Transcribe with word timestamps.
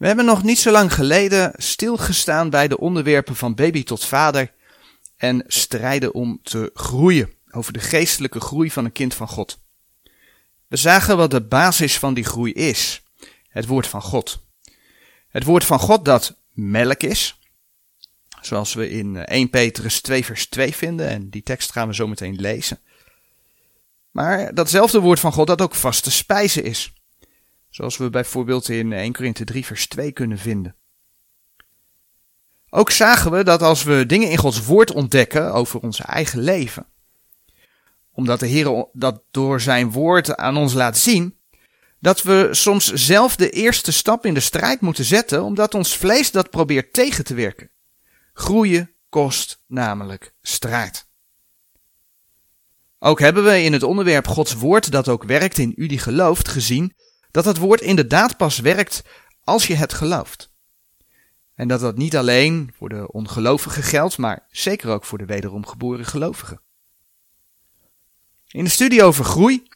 We 0.00 0.06
hebben 0.06 0.24
nog 0.24 0.42
niet 0.42 0.58
zo 0.58 0.70
lang 0.70 0.94
geleden 0.94 1.52
stilgestaan 1.56 2.50
bij 2.50 2.68
de 2.68 2.78
onderwerpen 2.78 3.36
van 3.36 3.54
baby 3.54 3.82
tot 3.82 4.04
vader 4.04 4.52
en 5.16 5.44
strijden 5.46 6.14
om 6.14 6.40
te 6.42 6.70
groeien, 6.74 7.32
over 7.50 7.72
de 7.72 7.78
geestelijke 7.78 8.40
groei 8.40 8.70
van 8.70 8.84
een 8.84 8.92
kind 8.92 9.14
van 9.14 9.28
God. 9.28 9.60
We 10.66 10.76
zagen 10.76 11.16
wat 11.16 11.30
de 11.30 11.40
basis 11.40 11.98
van 11.98 12.14
die 12.14 12.24
groei 12.24 12.52
is: 12.52 13.02
het 13.48 13.66
woord 13.66 13.86
van 13.86 14.02
God. 14.02 14.42
Het 15.28 15.44
woord 15.44 15.64
van 15.64 15.78
God 15.78 16.04
dat 16.04 16.36
melk 16.52 17.02
is, 17.02 17.38
zoals 18.40 18.74
we 18.74 18.90
in 18.90 19.24
1 19.24 19.50
Petrus 19.50 20.00
2 20.00 20.24
vers 20.24 20.46
2 20.46 20.74
vinden, 20.74 21.08
en 21.08 21.30
die 21.30 21.42
tekst 21.42 21.72
gaan 21.72 21.88
we 21.88 21.94
zo 21.94 22.06
meteen 22.06 22.36
lezen. 22.40 22.80
Maar 24.10 24.54
datzelfde 24.54 25.00
woord 25.00 25.20
van 25.20 25.32
God 25.32 25.46
dat 25.46 25.60
ook 25.60 25.74
vaste 25.74 26.10
spijze 26.10 26.62
is. 26.62 26.92
Zoals 27.70 27.96
we 27.96 28.10
bijvoorbeeld 28.10 28.68
in 28.68 28.92
1 28.92 29.12
Korinthe 29.12 29.44
3 29.44 29.66
vers 29.66 29.86
2 29.86 30.12
kunnen 30.12 30.38
vinden. 30.38 30.74
Ook 32.70 32.90
zagen 32.90 33.30
we 33.30 33.44
dat 33.44 33.62
als 33.62 33.82
we 33.82 34.06
dingen 34.06 34.30
in 34.30 34.36
Gods 34.36 34.64
woord 34.64 34.92
ontdekken 34.92 35.52
over 35.52 35.80
onze 35.80 36.02
eigen 36.02 36.40
leven, 36.40 36.86
omdat 38.12 38.40
de 38.40 38.46
Heer 38.46 38.88
dat 38.92 39.22
door 39.30 39.60
zijn 39.60 39.90
woord 39.90 40.36
aan 40.36 40.56
ons 40.56 40.72
laat 40.72 40.98
zien, 40.98 41.38
dat 41.98 42.22
we 42.22 42.48
soms 42.50 42.92
zelf 42.92 43.36
de 43.36 43.50
eerste 43.50 43.92
stap 43.92 44.26
in 44.26 44.34
de 44.34 44.40
strijd 44.40 44.80
moeten 44.80 45.04
zetten, 45.04 45.42
omdat 45.42 45.74
ons 45.74 45.96
vlees 45.96 46.30
dat 46.30 46.50
probeert 46.50 46.92
tegen 46.92 47.24
te 47.24 47.34
werken. 47.34 47.70
Groeien 48.32 48.94
kost 49.08 49.62
namelijk 49.66 50.34
strijd. 50.42 51.08
Ook 52.98 53.20
hebben 53.20 53.44
we 53.44 53.62
in 53.62 53.72
het 53.72 53.82
onderwerp 53.82 54.26
Gods 54.26 54.54
woord 54.54 54.90
dat 54.90 55.08
ook 55.08 55.24
werkt 55.24 55.58
in 55.58 55.72
u 55.76 55.86
die 55.86 55.98
gelooft 55.98 56.48
gezien 56.48 56.94
dat 57.30 57.44
het 57.44 57.56
woord 57.56 57.80
inderdaad 57.80 58.36
pas 58.36 58.58
werkt 58.58 59.02
als 59.44 59.66
je 59.66 59.74
het 59.74 59.92
gelooft. 59.92 60.50
En 61.54 61.68
dat 61.68 61.80
dat 61.80 61.96
niet 61.96 62.16
alleen 62.16 62.72
voor 62.76 62.88
de 62.88 63.12
ongelovigen 63.12 63.82
geldt, 63.82 64.18
maar 64.18 64.46
zeker 64.50 64.90
ook 64.90 65.04
voor 65.04 65.18
de 65.18 65.24
wederom 65.24 65.66
geboren 65.66 66.06
gelovigen. 66.06 66.60
In 68.48 68.64
de 68.64 68.70
studie 68.70 69.02
over 69.02 69.24
groei 69.24 69.68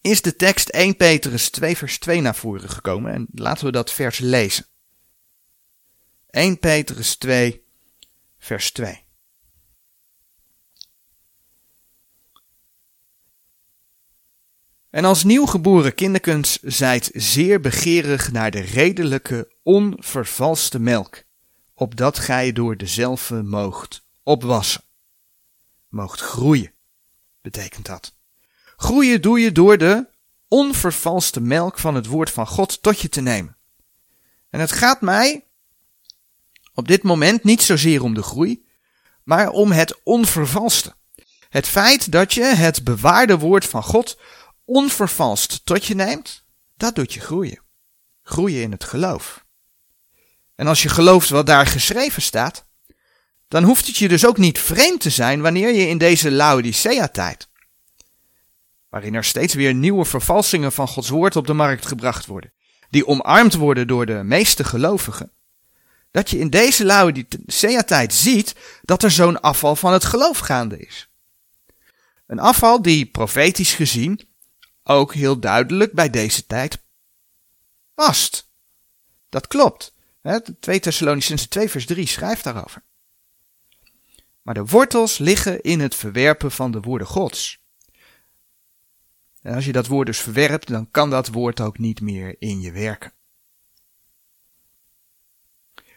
is 0.00 0.22
de 0.22 0.36
tekst 0.36 0.68
1 0.68 0.96
Petrus 0.96 1.50
2 1.50 1.76
vers 1.76 1.98
2 1.98 2.20
naar 2.20 2.34
voren 2.36 2.68
gekomen 2.68 3.12
en 3.12 3.26
laten 3.34 3.64
we 3.64 3.72
dat 3.72 3.92
vers 3.92 4.18
lezen. 4.18 4.66
1 6.30 6.58
Petrus 6.58 7.16
2 7.16 7.64
vers 8.38 8.72
2. 8.72 9.01
En 14.92 15.04
als 15.04 15.24
nieuwgeboren 15.24 15.94
kinderkens 15.94 16.58
zijt 16.62 17.10
zeer 17.14 17.60
begeerig 17.60 18.32
naar 18.32 18.50
de 18.50 18.60
redelijke, 18.60 19.52
onvervalste 19.62 20.78
melk, 20.78 21.22
opdat 21.74 22.18
gij 22.18 22.52
door 22.52 22.76
dezelfde 22.76 23.42
moogt 23.42 24.04
opwassen. 24.22 24.82
Moogt 25.88 26.20
groeien, 26.20 26.72
betekent 27.40 27.86
dat. 27.86 28.14
Groeien 28.76 29.22
doe 29.22 29.40
je 29.40 29.52
door 29.52 29.78
de 29.78 30.06
onvervalste 30.48 31.40
melk 31.40 31.78
van 31.78 31.94
het 31.94 32.06
woord 32.06 32.30
van 32.30 32.46
God 32.46 32.82
tot 32.82 33.00
je 33.00 33.08
te 33.08 33.20
nemen. 33.20 33.56
En 34.50 34.60
het 34.60 34.72
gaat 34.72 35.00
mij 35.00 35.44
op 36.74 36.88
dit 36.88 37.02
moment 37.02 37.44
niet 37.44 37.62
zozeer 37.62 38.02
om 38.02 38.14
de 38.14 38.22
groei, 38.22 38.66
maar 39.24 39.50
om 39.50 39.70
het 39.70 40.00
onvervalste. 40.04 40.94
Het 41.48 41.68
feit 41.68 42.12
dat 42.12 42.32
je 42.34 42.44
het 42.44 42.84
bewaarde 42.84 43.38
woord 43.38 43.66
van 43.66 43.82
God 43.82 44.18
onvervalst 44.72 45.60
tot 45.64 45.84
je 45.84 45.94
neemt, 45.94 46.44
dat 46.76 46.94
doet 46.94 47.12
je 47.12 47.20
groeien. 47.20 47.62
Groeien 48.22 48.62
in 48.62 48.72
het 48.72 48.84
geloof. 48.84 49.44
En 50.54 50.66
als 50.66 50.82
je 50.82 50.88
gelooft 50.88 51.28
wat 51.28 51.46
daar 51.46 51.66
geschreven 51.66 52.22
staat, 52.22 52.64
dan 53.48 53.64
hoeft 53.64 53.86
het 53.86 53.96
je 53.96 54.08
dus 54.08 54.26
ook 54.26 54.38
niet 54.38 54.58
vreemd 54.58 55.00
te 55.00 55.10
zijn 55.10 55.40
wanneer 55.40 55.74
je 55.74 55.88
in 55.88 55.98
deze 55.98 56.30
Laodicea-tijd, 56.30 57.48
waarin 58.88 59.14
er 59.14 59.24
steeds 59.24 59.54
weer 59.54 59.74
nieuwe 59.74 60.04
vervalsingen 60.04 60.72
van 60.72 60.88
Gods 60.88 61.08
woord 61.08 61.36
op 61.36 61.46
de 61.46 61.52
markt 61.52 61.86
gebracht 61.86 62.26
worden, 62.26 62.52
die 62.90 63.06
omarmd 63.06 63.54
worden 63.54 63.86
door 63.86 64.06
de 64.06 64.22
meeste 64.24 64.64
gelovigen, 64.64 65.32
dat 66.10 66.30
je 66.30 66.38
in 66.38 66.50
deze 66.50 66.84
Laodicea-tijd 66.84 68.14
ziet 68.14 68.54
dat 68.82 69.02
er 69.02 69.10
zo'n 69.10 69.40
afval 69.40 69.76
van 69.76 69.92
het 69.92 70.04
geloof 70.04 70.38
gaande 70.38 70.78
is. 70.78 71.08
Een 72.26 72.40
afval 72.40 72.82
die 72.82 73.06
profetisch 73.06 73.74
gezien 73.74 74.31
ook 74.82 75.14
heel 75.14 75.38
duidelijk 75.38 75.92
bij 75.92 76.10
deze 76.10 76.46
tijd 76.46 76.82
past. 77.94 78.50
Dat 79.28 79.46
klopt. 79.46 79.94
2 80.60 80.80
Thessalonicense 80.80 81.48
2 81.48 81.68
vers 81.68 81.86
3 81.86 82.06
schrijft 82.06 82.44
daarover. 82.44 82.82
Maar 84.42 84.54
de 84.54 84.64
wortels 84.64 85.18
liggen 85.18 85.62
in 85.62 85.80
het 85.80 85.94
verwerpen 85.94 86.50
van 86.50 86.70
de 86.70 86.80
woorden 86.80 87.06
Gods. 87.06 87.60
En 89.42 89.54
als 89.54 89.64
je 89.64 89.72
dat 89.72 89.86
woord 89.86 90.06
dus 90.06 90.20
verwerpt, 90.20 90.68
dan 90.68 90.90
kan 90.90 91.10
dat 91.10 91.28
woord 91.28 91.60
ook 91.60 91.78
niet 91.78 92.00
meer 92.00 92.36
in 92.38 92.60
je 92.60 92.72
werken. 92.72 93.12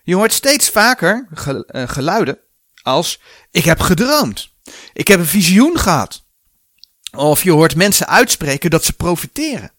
Je 0.04 0.16
hoort 0.16 0.34
steeds 0.34 0.70
vaker 0.70 1.28
eh, 1.68 1.88
geluiden 1.88 2.40
als 2.82 3.22
ik 3.52 3.64
heb 3.64 3.80
gedroomd. 3.80 4.54
Ik 4.94 5.08
heb 5.08 5.20
een 5.20 5.26
visioen 5.26 5.80
gehad. 5.80 6.25
Of 7.16 7.44
je 7.44 7.52
hoort 7.52 7.76
mensen 7.76 8.08
uitspreken 8.08 8.70
dat 8.70 8.86
ze 8.86 8.94
profiteren. 8.94 9.72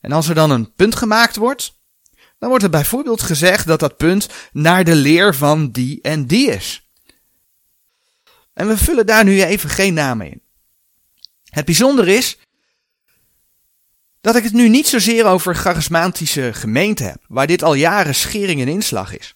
En 0.00 0.12
als 0.12 0.28
er 0.28 0.34
dan 0.34 0.50
een 0.50 0.74
punt 0.74 0.94
gemaakt 0.94 1.36
wordt, 1.36 1.76
dan 2.38 2.48
wordt 2.48 2.64
er 2.64 2.70
bijvoorbeeld 2.70 3.22
gezegd 3.22 3.66
dat 3.66 3.80
dat 3.80 3.96
punt 3.96 4.28
naar 4.52 4.84
de 4.84 4.94
leer 4.94 5.34
van 5.34 5.70
die 5.70 6.00
en 6.02 6.26
die 6.26 6.50
is. 6.50 6.88
En 8.54 8.68
we 8.68 8.76
vullen 8.76 9.06
daar 9.06 9.24
nu 9.24 9.42
even 9.42 9.70
geen 9.70 9.94
namen 9.94 10.30
in. 10.30 10.42
Het 11.44 11.64
bijzondere 11.64 12.14
is 12.14 12.38
dat 14.20 14.36
ik 14.36 14.42
het 14.42 14.52
nu 14.52 14.68
niet 14.68 14.86
zozeer 14.86 15.24
over 15.24 15.54
charismatische 15.54 16.50
gemeenten 16.54 17.06
heb, 17.06 17.24
waar 17.28 17.46
dit 17.46 17.62
al 17.62 17.74
jaren 17.74 18.14
schering 18.14 18.60
en 18.60 18.68
inslag 18.68 19.18
is. 19.18 19.34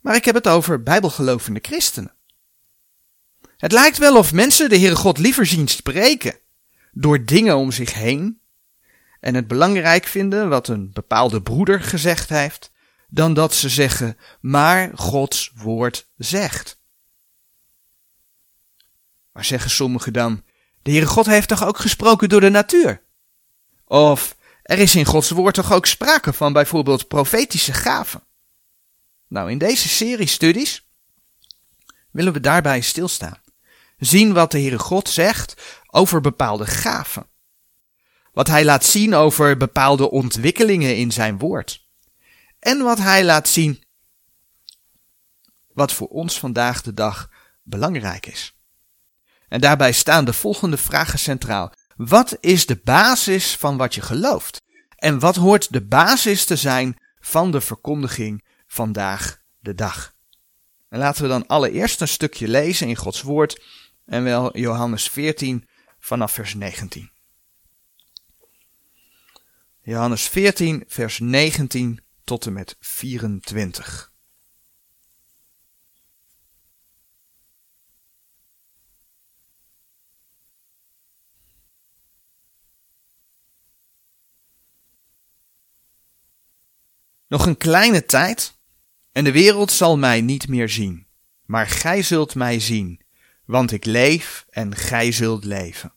Maar 0.00 0.14
ik 0.14 0.24
heb 0.24 0.34
het 0.34 0.48
over 0.48 0.82
bijbelgelovende 0.82 1.60
christenen. 1.62 2.13
Het 3.56 3.72
lijkt 3.72 3.98
wel 3.98 4.16
of 4.16 4.32
mensen 4.32 4.68
de 4.68 4.78
Heere 4.78 4.96
God 4.96 5.18
liever 5.18 5.46
zien 5.46 5.68
spreken 5.68 6.38
door 6.92 7.24
dingen 7.24 7.56
om 7.56 7.72
zich 7.72 7.94
heen 7.94 8.40
en 9.20 9.34
het 9.34 9.46
belangrijk 9.46 10.06
vinden 10.06 10.48
wat 10.48 10.68
een 10.68 10.90
bepaalde 10.92 11.42
broeder 11.42 11.82
gezegd 11.82 12.28
heeft, 12.28 12.70
dan 13.08 13.34
dat 13.34 13.54
ze 13.54 13.68
zeggen, 13.68 14.18
maar 14.40 14.90
Gods 14.94 15.52
woord 15.54 16.08
zegt. 16.16 16.82
Maar 19.32 19.44
zeggen 19.44 19.70
sommigen 19.70 20.12
dan, 20.12 20.42
de 20.82 20.90
Heere 20.90 21.06
God 21.06 21.26
heeft 21.26 21.48
toch 21.48 21.64
ook 21.64 21.78
gesproken 21.78 22.28
door 22.28 22.40
de 22.40 22.50
natuur? 22.50 23.02
Of 23.84 24.36
er 24.62 24.78
is 24.78 24.94
in 24.94 25.04
Gods 25.04 25.30
woord 25.30 25.54
toch 25.54 25.72
ook 25.72 25.86
sprake 25.86 26.32
van 26.32 26.52
bijvoorbeeld 26.52 27.08
profetische 27.08 27.72
gaven? 27.72 28.22
Nou, 29.28 29.50
in 29.50 29.58
deze 29.58 29.88
serie 29.88 30.26
studies 30.26 30.86
willen 32.10 32.32
we 32.32 32.40
daarbij 32.40 32.80
stilstaan 32.80 33.42
zien 33.98 34.32
wat 34.32 34.50
de 34.50 34.58
Heere 34.58 34.78
God 34.78 35.08
zegt 35.08 35.54
over 35.86 36.20
bepaalde 36.20 36.66
gaven. 36.66 37.26
Wat 38.32 38.46
hij 38.46 38.64
laat 38.64 38.84
zien 38.84 39.14
over 39.14 39.56
bepaalde 39.56 40.10
ontwikkelingen 40.10 40.96
in 40.96 41.12
zijn 41.12 41.38
woord. 41.38 41.86
En 42.58 42.78
wat 42.78 42.98
hij 42.98 43.24
laat 43.24 43.48
zien 43.48 43.84
wat 45.74 45.92
voor 45.92 46.08
ons 46.08 46.38
vandaag 46.38 46.82
de 46.82 46.94
dag 46.94 47.30
belangrijk 47.62 48.26
is. 48.26 48.56
En 49.48 49.60
daarbij 49.60 49.92
staan 49.92 50.24
de 50.24 50.32
volgende 50.32 50.76
vragen 50.76 51.18
centraal. 51.18 51.72
Wat 51.96 52.36
is 52.40 52.66
de 52.66 52.80
basis 52.84 53.56
van 53.56 53.76
wat 53.76 53.94
je 53.94 54.00
gelooft? 54.00 54.60
En 54.96 55.18
wat 55.18 55.36
hoort 55.36 55.72
de 55.72 55.86
basis 55.86 56.44
te 56.44 56.56
zijn 56.56 56.98
van 57.20 57.50
de 57.50 57.60
verkondiging 57.60 58.44
vandaag 58.66 59.40
de 59.60 59.74
dag? 59.74 60.14
En 60.88 60.98
laten 60.98 61.22
we 61.22 61.28
dan 61.28 61.46
allereerst 61.46 62.00
een 62.00 62.08
stukje 62.08 62.48
lezen 62.48 62.88
in 62.88 62.96
Gods 62.96 63.22
woord 63.22 63.62
en 64.04 64.22
wel 64.22 64.58
Johannes 64.58 65.08
14 65.08 65.68
vanaf 65.98 66.32
vers 66.32 66.54
19. 66.54 67.10
Johannes 69.80 70.28
14, 70.28 70.84
vers 70.86 71.18
19 71.18 72.00
tot 72.24 72.46
en 72.46 72.52
met 72.52 72.76
24. 72.80 74.12
Nog 87.26 87.46
een 87.46 87.56
kleine 87.56 88.04
tijd 88.04 88.58
en 89.12 89.24
de 89.24 89.32
wereld 89.32 89.70
zal 89.70 89.98
mij 89.98 90.20
niet 90.20 90.48
meer 90.48 90.68
zien, 90.68 91.06
maar 91.44 91.66
gij 91.66 92.02
zult 92.02 92.34
mij 92.34 92.60
zien, 92.60 93.03
want 93.44 93.72
ik 93.72 93.84
leef 93.84 94.46
en 94.50 94.76
gij 94.76 95.12
zult 95.12 95.44
leven. 95.44 95.92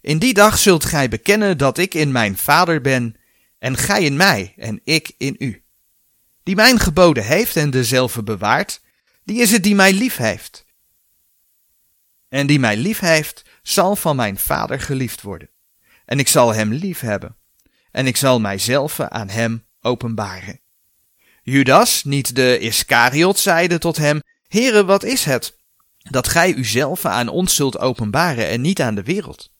In 0.00 0.18
die 0.18 0.34
dag 0.34 0.58
zult 0.58 0.84
gij 0.84 1.08
bekennen 1.08 1.58
dat 1.58 1.78
ik 1.78 1.94
in 1.94 2.12
mijn 2.12 2.36
Vader 2.36 2.80
ben 2.80 3.16
en 3.58 3.76
gij 3.76 4.02
in 4.02 4.16
mij 4.16 4.54
en 4.56 4.80
ik 4.84 5.12
in 5.18 5.36
u. 5.38 5.62
Die 6.42 6.54
mijn 6.54 6.78
geboden 6.78 7.24
heeft 7.24 7.56
en 7.56 7.70
dezelfde 7.70 8.22
bewaart, 8.22 8.80
die 9.24 9.40
is 9.40 9.50
het 9.50 9.62
die 9.62 9.74
mij 9.74 9.92
lief 9.92 10.16
heeft. 10.16 10.66
En 12.28 12.46
die 12.46 12.58
mij 12.58 12.76
lief 12.76 12.98
heeft, 12.98 13.44
zal 13.62 13.96
van 13.96 14.16
mijn 14.16 14.38
vader 14.38 14.80
geliefd 14.80 15.22
worden. 15.22 15.50
En 16.04 16.18
ik 16.18 16.28
zal 16.28 16.54
hem 16.54 16.72
lief 16.72 17.00
hebben. 17.00 17.36
En 17.90 18.06
ik 18.06 18.16
zal 18.16 18.40
mijzelf 18.40 19.00
aan 19.00 19.28
hem 19.28 19.66
openbaren. 19.80 20.60
Judas, 21.42 22.04
niet 22.04 22.34
de 22.34 22.58
Iscariot, 22.58 23.38
zeide 23.38 23.78
tot 23.78 23.96
hem, 23.96 24.22
Heere, 24.48 24.84
wat 24.84 25.04
is 25.04 25.24
het? 25.24 25.57
Dat 26.10 26.28
gij 26.28 26.54
uzelf 26.54 27.04
aan 27.04 27.28
ons 27.28 27.54
zult 27.54 27.78
openbaren 27.78 28.48
en 28.48 28.60
niet 28.60 28.80
aan 28.80 28.94
de 28.94 29.02
wereld. 29.02 29.50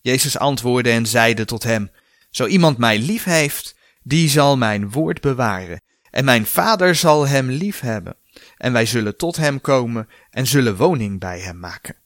Jezus 0.00 0.38
antwoordde 0.38 0.90
en 0.90 1.06
zeide 1.06 1.44
tot 1.44 1.62
hem, 1.62 1.90
Zo 2.30 2.46
iemand 2.46 2.78
mij 2.78 2.98
lief 2.98 3.24
heeft, 3.24 3.76
die 4.02 4.28
zal 4.28 4.56
mijn 4.56 4.90
woord 4.90 5.20
bewaren, 5.20 5.82
en 6.10 6.24
mijn 6.24 6.46
vader 6.46 6.94
zal 6.94 7.26
hem 7.26 7.50
lief 7.50 7.80
hebben, 7.80 8.16
en 8.56 8.72
wij 8.72 8.86
zullen 8.86 9.16
tot 9.16 9.36
hem 9.36 9.60
komen 9.60 10.08
en 10.30 10.46
zullen 10.46 10.76
woning 10.76 11.20
bij 11.20 11.40
hem 11.40 11.58
maken. 11.58 11.96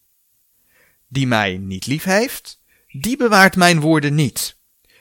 Die 1.09 1.27
mij 1.27 1.57
niet 1.57 1.87
lief 1.87 2.05
heeft, 2.05 2.61
die 2.89 3.17
bewaart 3.17 3.57
mijn 3.57 3.81
woorden 3.81 4.15
niet. 4.15 4.57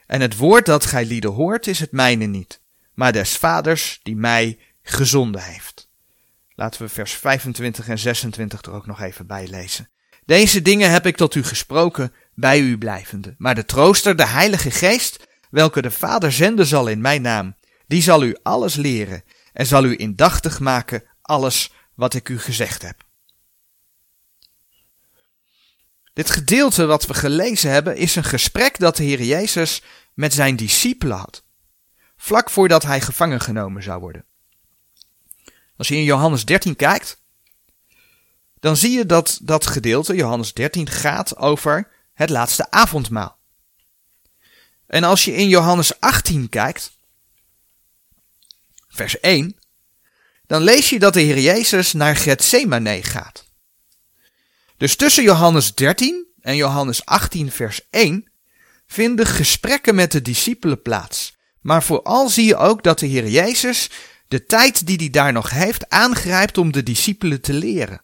En 0.05 0.21
het 0.21 0.37
woord 0.37 0.65
dat 0.65 0.85
gij 0.85 1.05
lieden 1.05 1.31
hoort 1.31 1.67
is 1.67 1.79
het 1.79 1.91
mijne 1.91 2.25
niet, 2.25 2.61
maar 2.93 3.11
des 3.11 3.37
vaders 3.37 3.99
die 4.03 4.15
mij 4.15 4.59
gezonden 4.81 5.43
heeft. 5.43 5.89
Laten 6.55 6.81
we 6.81 6.89
vers 6.89 7.13
25 7.13 7.87
en 7.87 7.99
26 7.99 8.61
er 8.61 8.71
ook 8.71 8.85
nog 8.85 9.01
even 9.01 9.27
bij 9.27 9.47
lezen. 9.47 9.89
Deze 10.25 10.61
dingen 10.61 10.91
heb 10.91 11.05
ik 11.05 11.15
tot 11.15 11.35
u 11.35 11.43
gesproken, 11.43 12.13
bij 12.33 12.59
u 12.59 12.77
blijvende. 12.77 13.35
Maar 13.37 13.55
de 13.55 13.65
trooster, 13.65 14.15
de 14.15 14.27
Heilige 14.27 14.71
Geest, 14.71 15.27
welke 15.49 15.81
de 15.81 15.91
Vader 15.91 16.31
zenden 16.31 16.65
zal 16.65 16.87
in 16.87 17.01
mijn 17.01 17.21
naam, 17.21 17.55
die 17.87 18.01
zal 18.01 18.23
u 18.23 18.37
alles 18.43 18.75
leren 18.75 19.23
en 19.53 19.65
zal 19.65 19.83
u 19.83 19.97
indachtig 19.97 20.59
maken 20.59 21.03
alles 21.21 21.73
wat 21.95 22.13
ik 22.13 22.29
u 22.29 22.39
gezegd 22.39 22.81
heb. 22.81 23.03
Dit 26.13 26.29
gedeelte 26.29 26.85
wat 26.85 27.05
we 27.05 27.13
gelezen 27.13 27.71
hebben 27.71 27.97
is 27.97 28.15
een 28.15 28.23
gesprek 28.23 28.79
dat 28.79 28.95
de 28.95 29.03
Heer 29.03 29.23
Jezus 29.23 29.83
met 30.13 30.33
zijn 30.33 30.55
discipelen 30.55 31.17
had, 31.17 31.43
vlak 32.15 32.49
voordat 32.49 32.83
hij 32.83 33.01
gevangen 33.01 33.41
genomen 33.41 33.83
zou 33.83 33.99
worden. 33.99 34.25
Als 35.81 35.89
je 35.89 35.95
in 35.95 36.03
Johannes 36.03 36.45
13 36.45 36.75
kijkt, 36.75 37.21
dan 38.59 38.77
zie 38.77 38.91
je 38.91 39.05
dat 39.05 39.39
dat 39.41 39.67
gedeelte, 39.67 40.15
Johannes 40.15 40.53
13, 40.53 40.87
gaat 40.87 41.37
over 41.37 41.91
het 42.13 42.29
laatste 42.29 42.71
avondmaal. 42.71 43.37
En 44.87 45.03
als 45.03 45.25
je 45.25 45.35
in 45.35 45.47
Johannes 45.47 45.99
18 45.99 46.49
kijkt, 46.49 46.91
vers 48.87 49.19
1, 49.19 49.57
dan 50.47 50.61
lees 50.61 50.89
je 50.89 50.99
dat 50.99 51.13
de 51.13 51.21
Heer 51.21 51.39
Jezus 51.39 51.93
naar 51.93 52.15
Gethsemane 52.15 53.03
gaat. 53.03 53.45
Dus 54.77 54.95
tussen 54.95 55.23
Johannes 55.23 55.75
13 55.75 56.25
en 56.41 56.55
Johannes 56.55 57.05
18, 57.05 57.51
vers 57.51 57.81
1 57.89 58.31
vinden 58.85 59.25
gesprekken 59.25 59.95
met 59.95 60.11
de 60.11 60.21
discipelen 60.21 60.81
plaats. 60.81 61.35
Maar 61.61 61.83
vooral 61.83 62.29
zie 62.29 62.45
je 62.45 62.55
ook 62.55 62.83
dat 62.83 62.99
de 62.99 63.05
Heer 63.05 63.27
Jezus 63.27 63.89
de 64.31 64.45
tijd 64.45 64.85
die 64.85 64.97
hij 64.97 65.09
daar 65.09 65.33
nog 65.33 65.49
heeft 65.49 65.89
aangrijpt 65.89 66.57
om 66.57 66.71
de 66.71 66.83
discipelen 66.83 67.41
te 67.41 67.53
leren. 67.53 68.01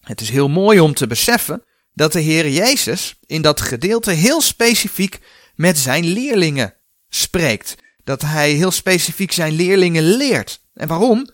Het 0.00 0.20
is 0.20 0.30
heel 0.30 0.48
mooi 0.48 0.80
om 0.80 0.94
te 0.94 1.06
beseffen 1.06 1.64
dat 1.92 2.12
de 2.12 2.20
Heer 2.20 2.48
Jezus 2.48 3.18
in 3.26 3.42
dat 3.42 3.60
gedeelte 3.60 4.10
heel 4.10 4.40
specifiek 4.40 5.18
met 5.54 5.78
zijn 5.78 6.04
leerlingen 6.04 6.74
spreekt. 7.08 7.74
Dat 8.04 8.22
hij 8.22 8.50
heel 8.50 8.70
specifiek 8.70 9.32
zijn 9.32 9.52
leerlingen 9.52 10.02
leert. 10.02 10.60
En 10.74 10.88
waarom? 10.88 11.28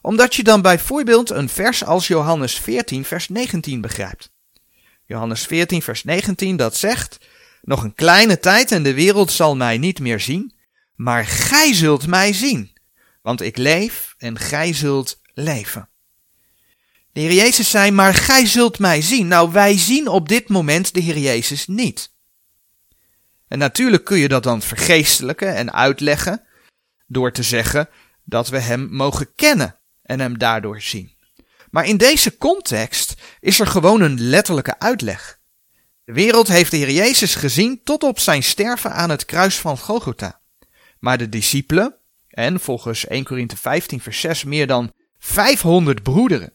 Omdat 0.00 0.34
je 0.34 0.42
dan 0.42 0.62
bijvoorbeeld 0.62 1.30
een 1.30 1.48
vers 1.48 1.84
als 1.84 2.06
Johannes 2.06 2.58
14, 2.58 3.04
vers 3.04 3.28
19 3.28 3.80
begrijpt. 3.80 4.30
Johannes 5.04 5.46
14, 5.46 5.82
vers 5.82 6.04
19, 6.04 6.56
dat 6.56 6.76
zegt: 6.76 7.18
Nog 7.62 7.82
een 7.82 7.94
kleine 7.94 8.38
tijd 8.38 8.72
en 8.72 8.82
de 8.82 8.94
wereld 8.94 9.30
zal 9.30 9.56
mij 9.56 9.78
niet 9.78 10.00
meer 10.00 10.20
zien, 10.20 10.56
maar 10.98 11.26
gij 11.26 11.74
zult 11.74 12.06
mij 12.06 12.32
zien, 12.32 12.72
want 13.22 13.40
ik 13.40 13.56
leef 13.56 14.14
en 14.18 14.38
gij 14.38 14.72
zult 14.72 15.20
leven. 15.34 15.88
De 17.12 17.20
Heer 17.20 17.32
Jezus 17.32 17.70
zei, 17.70 17.90
maar 17.90 18.14
gij 18.14 18.46
zult 18.46 18.78
mij 18.78 19.02
zien. 19.02 19.28
Nou, 19.28 19.52
wij 19.52 19.78
zien 19.78 20.08
op 20.08 20.28
dit 20.28 20.48
moment 20.48 20.94
de 20.94 21.00
Heer 21.00 21.18
Jezus 21.18 21.66
niet. 21.66 22.14
En 23.48 23.58
natuurlijk 23.58 24.04
kun 24.04 24.18
je 24.18 24.28
dat 24.28 24.42
dan 24.42 24.62
vergeestelijken 24.62 25.54
en 25.54 25.72
uitleggen 25.72 26.44
door 27.06 27.32
te 27.32 27.42
zeggen 27.42 27.88
dat 28.24 28.48
we 28.48 28.58
Hem 28.58 28.88
mogen 28.90 29.34
kennen 29.34 29.78
en 30.02 30.20
Hem 30.20 30.38
daardoor 30.38 30.80
zien. 30.80 31.16
Maar 31.70 31.86
in 31.86 31.96
deze 31.96 32.36
context 32.36 33.14
is 33.40 33.60
er 33.60 33.66
gewoon 33.66 34.00
een 34.00 34.20
letterlijke 34.20 34.78
uitleg. 34.78 35.38
De 36.04 36.12
wereld 36.12 36.48
heeft 36.48 36.70
de 36.70 36.76
Heer 36.76 36.90
Jezus 36.90 37.34
gezien 37.34 37.80
tot 37.84 38.02
op 38.02 38.18
zijn 38.18 38.42
sterven 38.42 38.92
aan 38.92 39.10
het 39.10 39.24
kruis 39.24 39.58
van 39.58 39.78
Golgotha. 39.78 40.40
Maar 40.98 41.18
de 41.18 41.28
discipelen, 41.28 41.94
en 42.28 42.60
volgens 42.60 43.06
1 43.06 43.24
Korinthe 43.24 43.56
15 43.56 44.00
vers 44.00 44.20
6 44.20 44.44
meer 44.44 44.66
dan 44.66 44.92
500 45.18 46.02
broederen, 46.02 46.52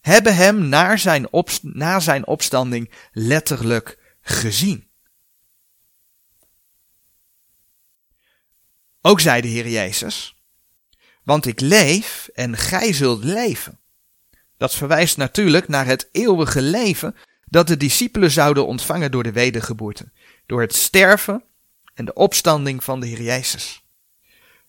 hebben 0.00 0.36
hem 0.36 0.68
na 0.68 0.96
zijn, 0.96 1.28
na 1.62 2.00
zijn 2.00 2.26
opstanding 2.26 2.90
letterlijk 3.12 4.16
gezien. 4.20 4.88
Ook 9.00 9.20
zei 9.20 9.40
de 9.40 9.48
Heer 9.48 9.68
Jezus, 9.68 10.36
want 11.22 11.46
ik 11.46 11.60
leef 11.60 12.28
en 12.34 12.56
gij 12.56 12.92
zult 12.92 13.24
leven. 13.24 13.78
Dat 14.56 14.74
verwijst 14.74 15.16
natuurlijk 15.16 15.68
naar 15.68 15.86
het 15.86 16.08
eeuwige 16.12 16.62
leven 16.62 17.16
dat 17.44 17.66
de 17.66 17.76
discipelen 17.76 18.30
zouden 18.30 18.66
ontvangen 18.66 19.10
door 19.10 19.22
de 19.22 19.32
wedergeboorte, 19.32 20.12
door 20.46 20.60
het 20.60 20.74
sterven 20.74 21.44
en 21.94 22.04
de 22.04 22.14
opstanding 22.14 22.84
van 22.84 23.00
de 23.00 23.06
Heer 23.06 23.22
Jezus. 23.22 23.83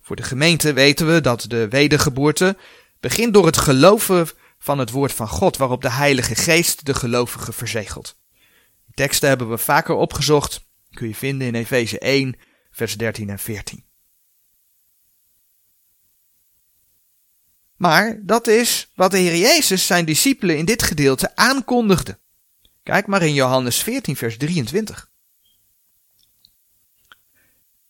Voor 0.05 0.15
de 0.15 0.23
gemeente 0.23 0.73
weten 0.73 1.13
we 1.13 1.21
dat 1.21 1.45
de 1.47 1.67
wedergeboorte 1.67 2.57
begint 2.99 3.33
door 3.33 3.45
het 3.45 3.57
geloven 3.57 4.27
van 4.57 4.79
het 4.79 4.91
woord 4.91 5.13
van 5.13 5.27
God, 5.27 5.57
waarop 5.57 5.81
de 5.81 5.91
Heilige 5.91 6.35
Geest 6.35 6.85
de 6.85 6.93
gelovigen 6.93 7.53
verzegelt. 7.53 8.19
Teksten 8.93 9.27
hebben 9.27 9.49
we 9.49 9.57
vaker 9.57 9.95
opgezocht, 9.95 10.67
kun 10.91 11.07
je 11.07 11.15
vinden 11.15 11.47
in 11.47 11.55
Efeze 11.55 11.99
1, 11.99 12.35
vers 12.71 12.97
13 12.97 13.29
en 13.29 13.39
14. 13.39 13.83
Maar 17.75 18.19
dat 18.21 18.47
is 18.47 18.91
wat 18.95 19.11
de 19.11 19.17
Heer 19.17 19.37
Jezus 19.37 19.85
zijn 19.85 20.05
discipelen 20.05 20.57
in 20.57 20.65
dit 20.65 20.83
gedeelte 20.83 21.35
aankondigde. 21.35 22.19
Kijk 22.83 23.07
maar 23.07 23.21
in 23.21 23.33
Johannes 23.33 23.83
14, 23.83 24.15
vers 24.15 24.37
23. 24.37 25.09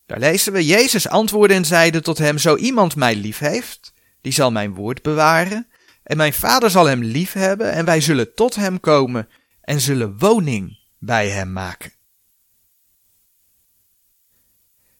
Daar 0.06 0.18
lezen 0.18 0.52
we, 0.52 0.64
Jezus 0.64 1.08
antwoordde 1.08 1.54
en 1.54 1.64
zeide 1.64 2.00
tot 2.00 2.18
hem, 2.18 2.38
zo 2.38 2.56
iemand 2.56 2.96
mij 2.96 3.16
lief 3.16 3.38
heeft, 3.38 3.92
die 4.20 4.32
zal 4.32 4.50
mijn 4.50 4.74
woord 4.74 5.02
bewaren, 5.02 5.68
en 6.02 6.16
mijn 6.16 6.32
vader 6.32 6.70
zal 6.70 6.84
hem 6.84 7.02
lief 7.02 7.32
hebben, 7.32 7.72
en 7.72 7.84
wij 7.84 8.00
zullen 8.00 8.34
tot 8.34 8.54
hem 8.54 8.80
komen 8.80 9.28
en 9.60 9.80
zullen 9.80 10.18
woning 10.18 10.78
bij 10.98 11.30
hem 11.30 11.52
maken. 11.52 11.92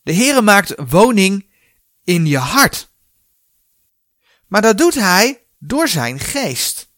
De 0.03 0.15
Heere 0.15 0.43
maakt 0.43 0.75
woning 0.89 1.51
in 2.05 2.27
je 2.27 2.39
hart. 2.39 2.95
Maar 4.47 4.63
dat 4.63 4.79
doet 4.79 4.95
hij 4.95 5.47
door 5.59 5.89
zijn 5.89 6.19
geest. 6.21 6.93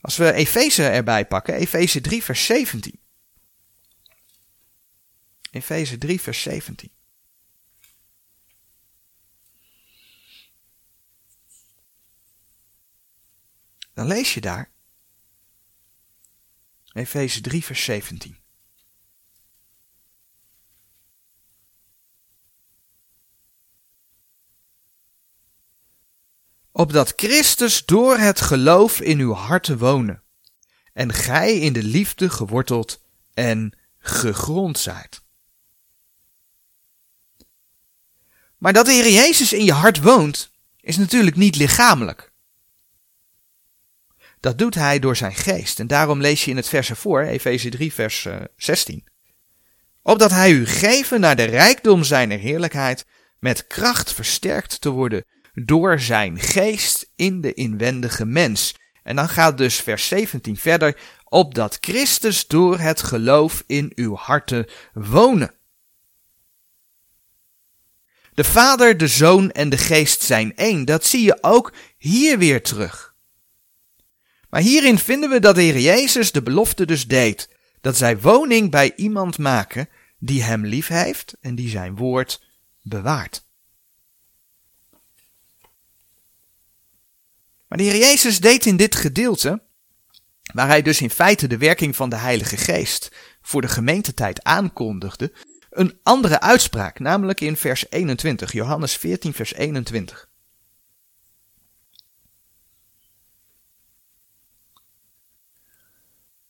Als 0.00 0.16
we 0.16 0.32
Efeze 0.32 0.88
erbij 0.88 1.26
pakken, 1.26 1.54
Efeze 1.54 2.00
3 2.00 2.22
vers 2.22 2.44
17. 2.44 3.00
Efeze 5.50 5.98
3 5.98 6.20
vers 6.20 6.42
17. 6.42 6.95
Lees 14.06 14.34
je 14.34 14.40
daar 14.40 14.70
Efeze 16.92 17.40
3 17.40 17.64
vers 17.64 17.84
17. 17.84 18.44
opdat 26.76 27.12
Christus 27.16 27.84
door 27.84 28.18
het 28.18 28.40
geloof 28.40 29.00
in 29.00 29.18
uw 29.18 29.32
harten 29.32 29.78
wonen, 29.78 30.22
en 30.92 31.12
gij 31.12 31.58
in 31.58 31.72
de 31.72 31.82
liefde 31.82 32.30
geworteld 32.30 33.02
en 33.34 33.78
gegrond 33.98 34.78
zijt. 34.78 35.22
Maar 38.58 38.72
dat 38.72 38.86
de 38.86 38.92
Heer 38.92 39.12
Jezus 39.12 39.52
in 39.52 39.64
je 39.64 39.72
hart 39.72 40.02
woont, 40.02 40.50
is 40.80 40.96
natuurlijk 40.96 41.36
niet 41.36 41.56
lichamelijk. 41.56 42.32
Dat 44.46 44.58
doet 44.58 44.74
hij 44.74 44.98
door 44.98 45.16
zijn 45.16 45.34
geest. 45.34 45.80
En 45.80 45.86
daarom 45.86 46.20
lees 46.20 46.44
je 46.44 46.50
in 46.50 46.56
het 46.56 46.68
vers 46.68 46.90
ervoor, 46.90 47.22
Efeze 47.22 47.68
3, 47.68 47.92
vers 47.92 48.28
16. 48.56 49.04
Eh, 49.04 49.32
opdat 50.02 50.30
hij 50.30 50.50
u 50.50 50.66
geven 50.66 51.20
naar 51.20 51.36
de 51.36 51.44
rijkdom 51.44 52.04
zijner 52.04 52.38
heerlijkheid, 52.38 53.06
met 53.38 53.66
kracht 53.66 54.12
versterkt 54.12 54.80
te 54.80 54.90
worden 54.90 55.24
door 55.54 56.00
zijn 56.00 56.40
geest 56.40 57.10
in 57.16 57.40
de 57.40 57.54
inwendige 57.54 58.24
mens. 58.24 58.74
En 59.02 59.16
dan 59.16 59.28
gaat 59.28 59.58
dus 59.58 59.76
vers 59.76 60.08
17 60.08 60.56
verder, 60.56 60.98
opdat 61.24 61.78
Christus 61.80 62.46
door 62.46 62.78
het 62.78 63.02
geloof 63.02 63.62
in 63.66 63.92
uw 63.94 64.14
harten 64.14 64.66
wonen. 64.92 65.54
De 68.34 68.44
Vader, 68.44 68.96
de 68.96 69.08
Zoon 69.08 69.50
en 69.50 69.68
de 69.68 69.78
Geest 69.78 70.22
zijn 70.22 70.56
één. 70.56 70.84
Dat 70.84 71.04
zie 71.04 71.24
je 71.24 71.38
ook 71.40 71.72
hier 71.96 72.38
weer 72.38 72.62
terug. 72.62 73.14
Maar 74.48 74.60
hierin 74.60 74.98
vinden 74.98 75.30
we 75.30 75.40
dat 75.40 75.54
de 75.54 75.62
Heer 75.62 75.78
Jezus 75.78 76.32
de 76.32 76.42
belofte 76.42 76.86
dus 76.86 77.06
deed 77.06 77.48
dat 77.80 77.96
zij 77.96 78.20
woning 78.20 78.70
bij 78.70 78.92
iemand 78.96 79.38
maken 79.38 79.88
die 80.18 80.42
hem 80.42 80.66
lief 80.66 80.86
heeft 80.86 81.34
en 81.40 81.54
die 81.54 81.68
zijn 81.68 81.96
woord 81.96 82.42
bewaart. 82.82 83.44
Maar 87.68 87.78
de 87.78 87.84
Heer 87.84 87.96
Jezus 87.96 88.40
deed 88.40 88.66
in 88.66 88.76
dit 88.76 88.94
gedeelte, 88.94 89.62
waar 90.52 90.66
hij 90.66 90.82
dus 90.82 91.00
in 91.00 91.10
feite 91.10 91.46
de 91.46 91.58
werking 91.58 91.96
van 91.96 92.08
de 92.08 92.16
Heilige 92.16 92.56
Geest 92.56 93.12
voor 93.42 93.60
de 93.60 93.68
gemeentetijd 93.68 94.42
aankondigde, 94.42 95.32
een 95.70 95.98
andere 96.02 96.40
uitspraak, 96.40 96.98
namelijk 96.98 97.40
in 97.40 97.56
vers 97.56 97.90
21, 97.90 98.52
Johannes 98.52 98.96
14, 98.96 99.32
vers 99.32 99.54
21. 99.54 100.28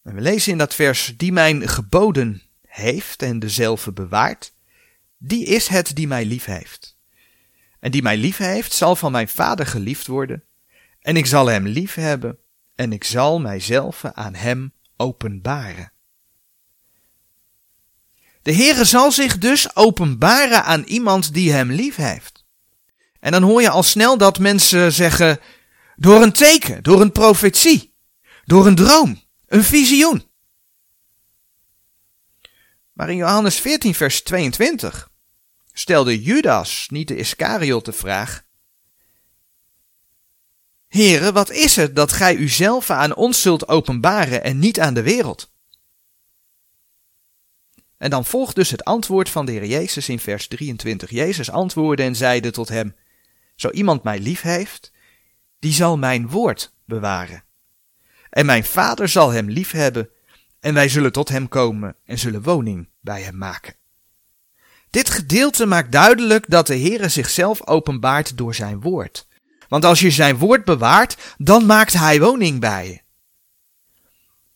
En 0.06 0.14
we 0.14 0.20
lezen 0.20 0.52
in 0.52 0.58
dat 0.58 0.74
vers, 0.74 1.14
die 1.16 1.32
mijn 1.32 1.68
geboden 1.68 2.42
heeft 2.66 3.22
en 3.22 3.38
dezelfde 3.38 3.92
bewaart, 3.92 4.52
die 5.18 5.44
is 5.44 5.68
het 5.68 5.96
die 5.96 6.06
mij 6.06 6.24
lief 6.24 6.44
heeft. 6.44 6.96
En 7.80 7.90
die 7.90 8.02
mij 8.02 8.16
lief 8.16 8.36
heeft, 8.36 8.72
zal 8.72 8.96
van 8.96 9.12
mijn 9.12 9.28
vader 9.28 9.66
geliefd 9.66 10.06
worden, 10.06 10.44
en 11.00 11.16
ik 11.16 11.26
zal 11.26 11.46
hem 11.46 11.66
lief 11.66 11.94
hebben, 11.94 12.38
en 12.74 12.92
ik 12.92 13.04
zal 13.04 13.40
mijzelf 13.40 14.04
aan 14.04 14.34
hem 14.34 14.72
openbaren. 14.96 15.92
De 18.42 18.54
Heere 18.54 18.84
zal 18.84 19.12
zich 19.12 19.38
dus 19.38 19.76
openbaren 19.76 20.64
aan 20.64 20.82
iemand 20.82 21.34
die 21.34 21.52
hem 21.52 21.70
lief 21.70 21.96
heeft. 21.96 22.44
En 23.20 23.32
dan 23.32 23.42
hoor 23.42 23.62
je 23.62 23.70
al 23.70 23.82
snel 23.82 24.18
dat 24.18 24.38
mensen 24.38 24.92
zeggen, 24.92 25.38
door 25.96 26.22
een 26.22 26.32
teken, 26.32 26.82
door 26.82 27.00
een 27.00 27.12
profetie, 27.12 27.94
door 28.44 28.66
een 28.66 28.74
droom, 28.74 29.24
een 29.46 29.64
visioen. 29.64 30.28
Maar 32.92 33.10
in 33.10 33.16
Johannes 33.16 33.60
14, 33.60 33.94
vers 33.94 34.22
22 34.22 35.10
stelde 35.72 36.22
Judas, 36.22 36.86
niet 36.90 37.08
de 37.08 37.16
Iscariot, 37.16 37.84
de 37.84 37.92
vraag: 37.92 38.44
Heere, 40.88 41.32
wat 41.32 41.50
is 41.50 41.76
het 41.76 41.96
dat 41.96 42.12
gij 42.12 42.36
uzelf 42.36 42.90
aan 42.90 43.14
ons 43.14 43.42
zult 43.42 43.68
openbaren 43.68 44.42
en 44.42 44.58
niet 44.58 44.80
aan 44.80 44.94
de 44.94 45.02
wereld? 45.02 45.54
En 47.96 48.10
dan 48.10 48.24
volgt 48.24 48.54
dus 48.54 48.70
het 48.70 48.84
antwoord 48.84 49.28
van 49.28 49.46
de 49.46 49.52
Heer 49.52 49.66
Jezus 49.66 50.08
in 50.08 50.18
vers 50.18 50.46
23. 50.48 51.10
Jezus 51.10 51.50
antwoordde 51.50 52.02
en 52.02 52.16
zeide 52.16 52.50
tot 52.50 52.68
hem: 52.68 52.96
Zo 53.56 53.70
iemand 53.70 54.02
mij 54.02 54.18
lief 54.18 54.40
heeft, 54.40 54.92
die 55.58 55.72
zal 55.72 55.98
mijn 55.98 56.28
woord 56.28 56.72
bewaren. 56.84 57.45
En 58.36 58.46
mijn 58.46 58.64
vader 58.64 59.08
zal 59.08 59.30
hem 59.30 59.50
lief 59.50 59.70
hebben, 59.70 60.08
en 60.60 60.74
wij 60.74 60.88
zullen 60.88 61.12
tot 61.12 61.28
hem 61.28 61.48
komen 61.48 61.96
en 62.04 62.18
zullen 62.18 62.42
woning 62.42 62.88
bij 63.00 63.22
hem 63.22 63.36
maken. 63.38 63.74
Dit 64.90 65.10
gedeelte 65.10 65.66
maakt 65.66 65.92
duidelijk 65.92 66.44
dat 66.48 66.66
de 66.66 66.78
Heere 66.78 67.08
zichzelf 67.08 67.66
openbaart 67.66 68.36
door 68.36 68.54
zijn 68.54 68.80
woord. 68.80 69.26
Want 69.68 69.84
als 69.84 70.00
je 70.00 70.10
zijn 70.10 70.38
woord 70.38 70.64
bewaart, 70.64 71.16
dan 71.38 71.66
maakt 71.66 71.92
hij 71.92 72.20
woning 72.20 72.60
bij 72.60 72.88
je. 72.88 73.00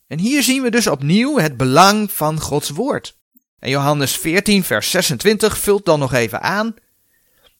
En 0.06 0.18
hier 0.18 0.42
zien 0.42 0.62
we 0.62 0.70
dus 0.70 0.86
opnieuw 0.86 1.38
het 1.38 1.56
belang 1.56 2.12
van 2.12 2.40
Gods 2.40 2.70
woord. 2.70 3.18
En 3.58 3.70
Johannes 3.70 4.16
14, 4.16 4.64
vers 4.64 4.90
26 4.90 5.58
vult 5.58 5.84
dan 5.84 5.98
nog 5.98 6.12
even 6.12 6.42
aan. 6.42 6.74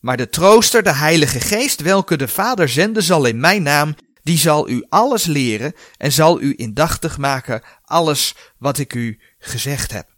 Maar 0.01 0.17
de 0.17 0.29
trooster, 0.29 0.83
de 0.83 0.95
Heilige 0.95 1.41
Geest, 1.41 1.81
welke 1.81 2.17
de 2.17 2.29
Vader 2.29 2.69
zenden 2.69 3.03
zal 3.03 3.25
in 3.25 3.41
mijn 3.41 3.63
naam, 3.63 3.95
die 4.23 4.39
zal 4.39 4.69
u 4.69 4.87
alles 4.89 5.25
leren 5.25 5.75
en 5.97 6.13
zal 6.13 6.41
u 6.41 6.55
indachtig 6.57 7.19
maken 7.19 7.63
alles 7.83 8.35
wat 8.59 8.79
ik 8.79 8.95
u 8.95 9.21
gezegd 9.39 9.93
heb. 9.93 10.09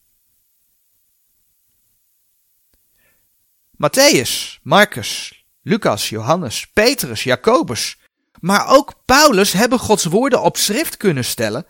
Matthäus, 3.76 4.61
Marcus, 4.62 5.44
Lucas, 5.62 6.09
Johannes, 6.09 6.66
Petrus, 6.66 7.23
Jacobus, 7.23 7.99
maar 8.40 8.68
ook 8.68 8.94
Paulus 9.04 9.52
hebben 9.52 9.78
Gods 9.78 10.04
woorden 10.04 10.42
op 10.42 10.56
schrift 10.56 10.97
kunnen 10.97 11.25
stellen, 11.25 11.66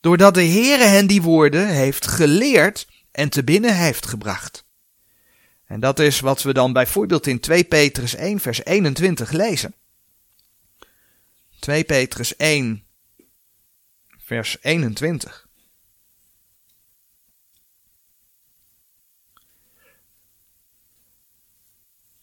doordat 0.00 0.34
de 0.34 0.44
Heere 0.44 0.84
hen 0.84 1.06
die 1.06 1.22
woorden 1.22 1.68
heeft 1.68 2.06
geleerd 2.06 2.86
en 3.12 3.28
te 3.28 3.44
binnen 3.44 3.76
heeft 3.76 4.06
gebracht. 4.06 4.64
En 5.66 5.80
dat 5.80 5.98
is 5.98 6.20
wat 6.20 6.42
we 6.42 6.52
dan 6.52 6.72
bijvoorbeeld 6.72 7.26
in 7.26 7.40
2 7.40 7.64
Petrus 7.64 8.14
1 8.14 8.40
vers 8.40 8.64
21 8.64 9.30
lezen. 9.30 9.74
2 11.60 11.84
Petrus 11.84 12.36
1 12.36 12.86
vers 14.18 14.56
21. 14.60 15.48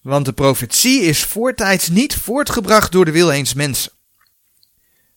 Want 0.02 0.26
de 0.26 0.34
profetie 0.34 1.02
is 1.02 1.24
voortijds 1.24 1.88
niet 1.88 2.16
voortgebracht 2.16 2.92
door 2.92 3.06
de 3.06 3.12
wil 3.12 3.32
eens 3.32 3.54
mensen, 3.54 3.92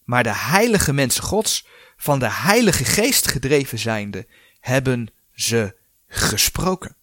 maar 0.05 0.23
de 0.23 0.35
heilige 0.35 0.93
mensen 0.93 1.23
Gods, 1.23 1.67
van 1.97 2.19
de 2.19 2.31
Heilige 2.31 2.85
Geest 2.85 3.29
gedreven 3.29 3.79
zijnde, 3.79 4.27
hebben 4.61 5.13
ze 5.33 5.77
gesproken. 6.09 6.97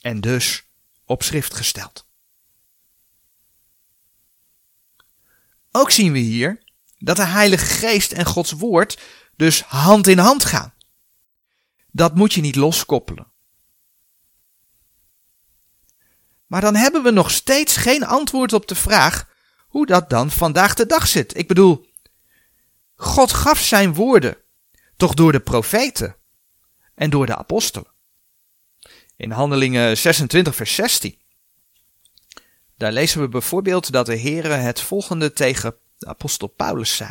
En 0.00 0.20
dus 0.20 0.66
op 1.04 1.22
schrift 1.22 1.54
gesteld. 1.54 2.06
Ook 5.76 5.90
zien 5.90 6.12
we 6.12 6.18
hier 6.18 6.62
dat 6.98 7.16
de 7.16 7.24
Heilige 7.24 7.64
Geest 7.64 8.12
en 8.12 8.26
Gods 8.26 8.52
Woord 8.52 9.00
dus 9.36 9.62
hand 9.62 10.06
in 10.06 10.18
hand 10.18 10.44
gaan. 10.44 10.74
Dat 11.90 12.14
moet 12.14 12.32
je 12.32 12.40
niet 12.40 12.56
loskoppelen. 12.56 13.32
Maar 16.46 16.60
dan 16.60 16.74
hebben 16.74 17.02
we 17.02 17.10
nog 17.10 17.30
steeds 17.30 17.76
geen 17.76 18.04
antwoord 18.04 18.52
op 18.52 18.68
de 18.68 18.74
vraag 18.74 19.28
hoe 19.68 19.86
dat 19.86 20.10
dan 20.10 20.30
vandaag 20.30 20.74
de 20.74 20.86
dag 20.86 21.06
zit. 21.06 21.36
Ik 21.36 21.48
bedoel, 21.48 21.86
God 22.94 23.32
gaf 23.32 23.58
zijn 23.60 23.94
woorden 23.94 24.36
toch 24.96 25.14
door 25.14 25.32
de 25.32 25.40
profeten 25.40 26.16
en 26.94 27.10
door 27.10 27.26
de 27.26 27.36
apostelen. 27.36 27.92
In 29.16 29.30
Handelingen 29.30 29.98
26, 29.98 30.54
vers 30.56 30.74
16. 30.74 31.23
Daar 32.84 32.92
lezen 32.92 33.20
we 33.20 33.28
bijvoorbeeld 33.28 33.92
dat 33.92 34.06
de 34.06 34.18
Heere 34.18 34.48
het 34.48 34.80
volgende 34.80 35.32
tegen 35.32 35.76
de 35.96 36.06
apostel 36.06 36.48
Paulus 36.48 36.96
zei. 36.96 37.10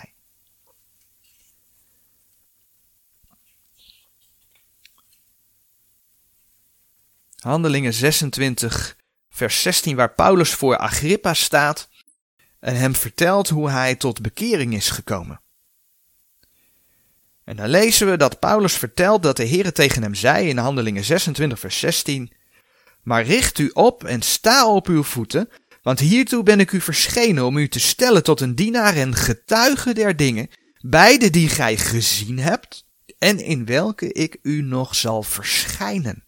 Handelingen 7.39 7.93
26, 7.93 8.97
vers 9.29 9.61
16, 9.61 9.95
waar 9.95 10.13
Paulus 10.13 10.53
voor 10.53 10.77
Agrippa 10.77 11.33
staat 11.33 11.89
en 12.59 12.75
hem 12.75 12.95
vertelt 12.95 13.49
hoe 13.49 13.69
hij 13.69 13.95
tot 13.95 14.21
bekering 14.21 14.73
is 14.73 14.89
gekomen. 14.89 15.41
En 17.43 17.55
dan 17.55 17.69
lezen 17.69 18.09
we 18.09 18.17
dat 18.17 18.39
Paulus 18.39 18.73
vertelt 18.73 19.23
dat 19.23 19.37
de 19.37 19.47
Heere 19.47 19.71
tegen 19.71 20.01
hem 20.01 20.13
zei 20.13 20.49
in 20.49 20.57
Handelingen 20.57 21.03
26, 21.03 21.59
vers 21.59 21.79
16: 21.79 22.33
Maar 23.03 23.23
richt 23.23 23.57
u 23.57 23.69
op 23.73 24.03
en 24.03 24.21
sta 24.21 24.67
op 24.67 24.87
uw 24.87 25.03
voeten, 25.03 25.49
want 25.83 25.99
hiertoe 25.99 26.43
ben 26.43 26.59
ik 26.59 26.71
u 26.71 26.81
verschenen 26.81 27.45
om 27.45 27.57
u 27.57 27.67
te 27.67 27.79
stellen 27.79 28.23
tot 28.23 28.41
een 28.41 28.55
dienaar 28.55 28.95
en 28.95 29.15
getuige 29.15 29.93
der 29.93 30.15
dingen, 30.15 30.49
beide 30.79 31.29
die 31.29 31.49
gij 31.49 31.77
gezien 31.77 32.39
hebt 32.39 32.85
en 33.17 33.39
in 33.39 33.65
welke 33.65 34.11
ik 34.11 34.39
u 34.41 34.61
nog 34.61 34.95
zal 34.95 35.23
verschijnen. 35.23 36.23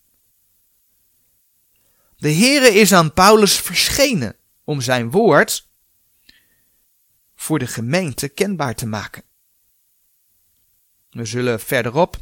De 2.17 2.33
Heere 2.33 2.73
is 2.73 2.93
aan 2.93 3.13
Paulus 3.13 3.59
verschenen 3.59 4.35
om 4.63 4.81
zijn 4.81 5.11
woord 5.11 5.67
voor 7.35 7.59
de 7.59 7.67
gemeente 7.67 8.27
kenbaar 8.27 8.75
te 8.75 8.85
maken. 8.85 9.23
We 11.09 11.25
zullen 11.25 11.59
verderop 11.59 12.17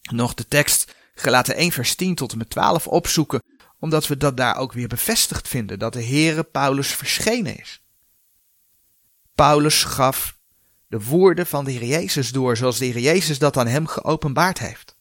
nog 0.00 0.34
de 0.34 0.48
tekst 0.48 0.94
gelaten 1.14 1.54
1 1.54 1.72
vers 1.72 1.94
10 1.94 2.14
tot 2.14 2.32
en 2.32 2.38
met 2.38 2.50
12 2.50 2.86
opzoeken, 2.86 3.42
omdat 3.80 4.06
we 4.06 4.16
dat 4.16 4.36
daar 4.36 4.56
ook 4.56 4.72
weer 4.72 4.88
bevestigd 4.88 5.48
vinden, 5.48 5.78
dat 5.78 5.92
de 5.92 6.04
Heere 6.04 6.42
Paulus 6.42 6.88
verschenen 6.88 7.58
is. 7.58 7.82
Paulus 9.34 9.84
gaf 9.84 10.38
de 10.86 11.04
woorden 11.04 11.46
van 11.46 11.64
de 11.64 11.70
Heer 11.70 11.84
Jezus 11.84 12.32
door, 12.32 12.56
zoals 12.56 12.78
de 12.78 12.84
Heer 12.84 12.98
Jezus 12.98 13.38
dat 13.38 13.56
aan 13.56 13.66
hem 13.66 13.86
geopenbaard 13.86 14.58
heeft. 14.58 14.96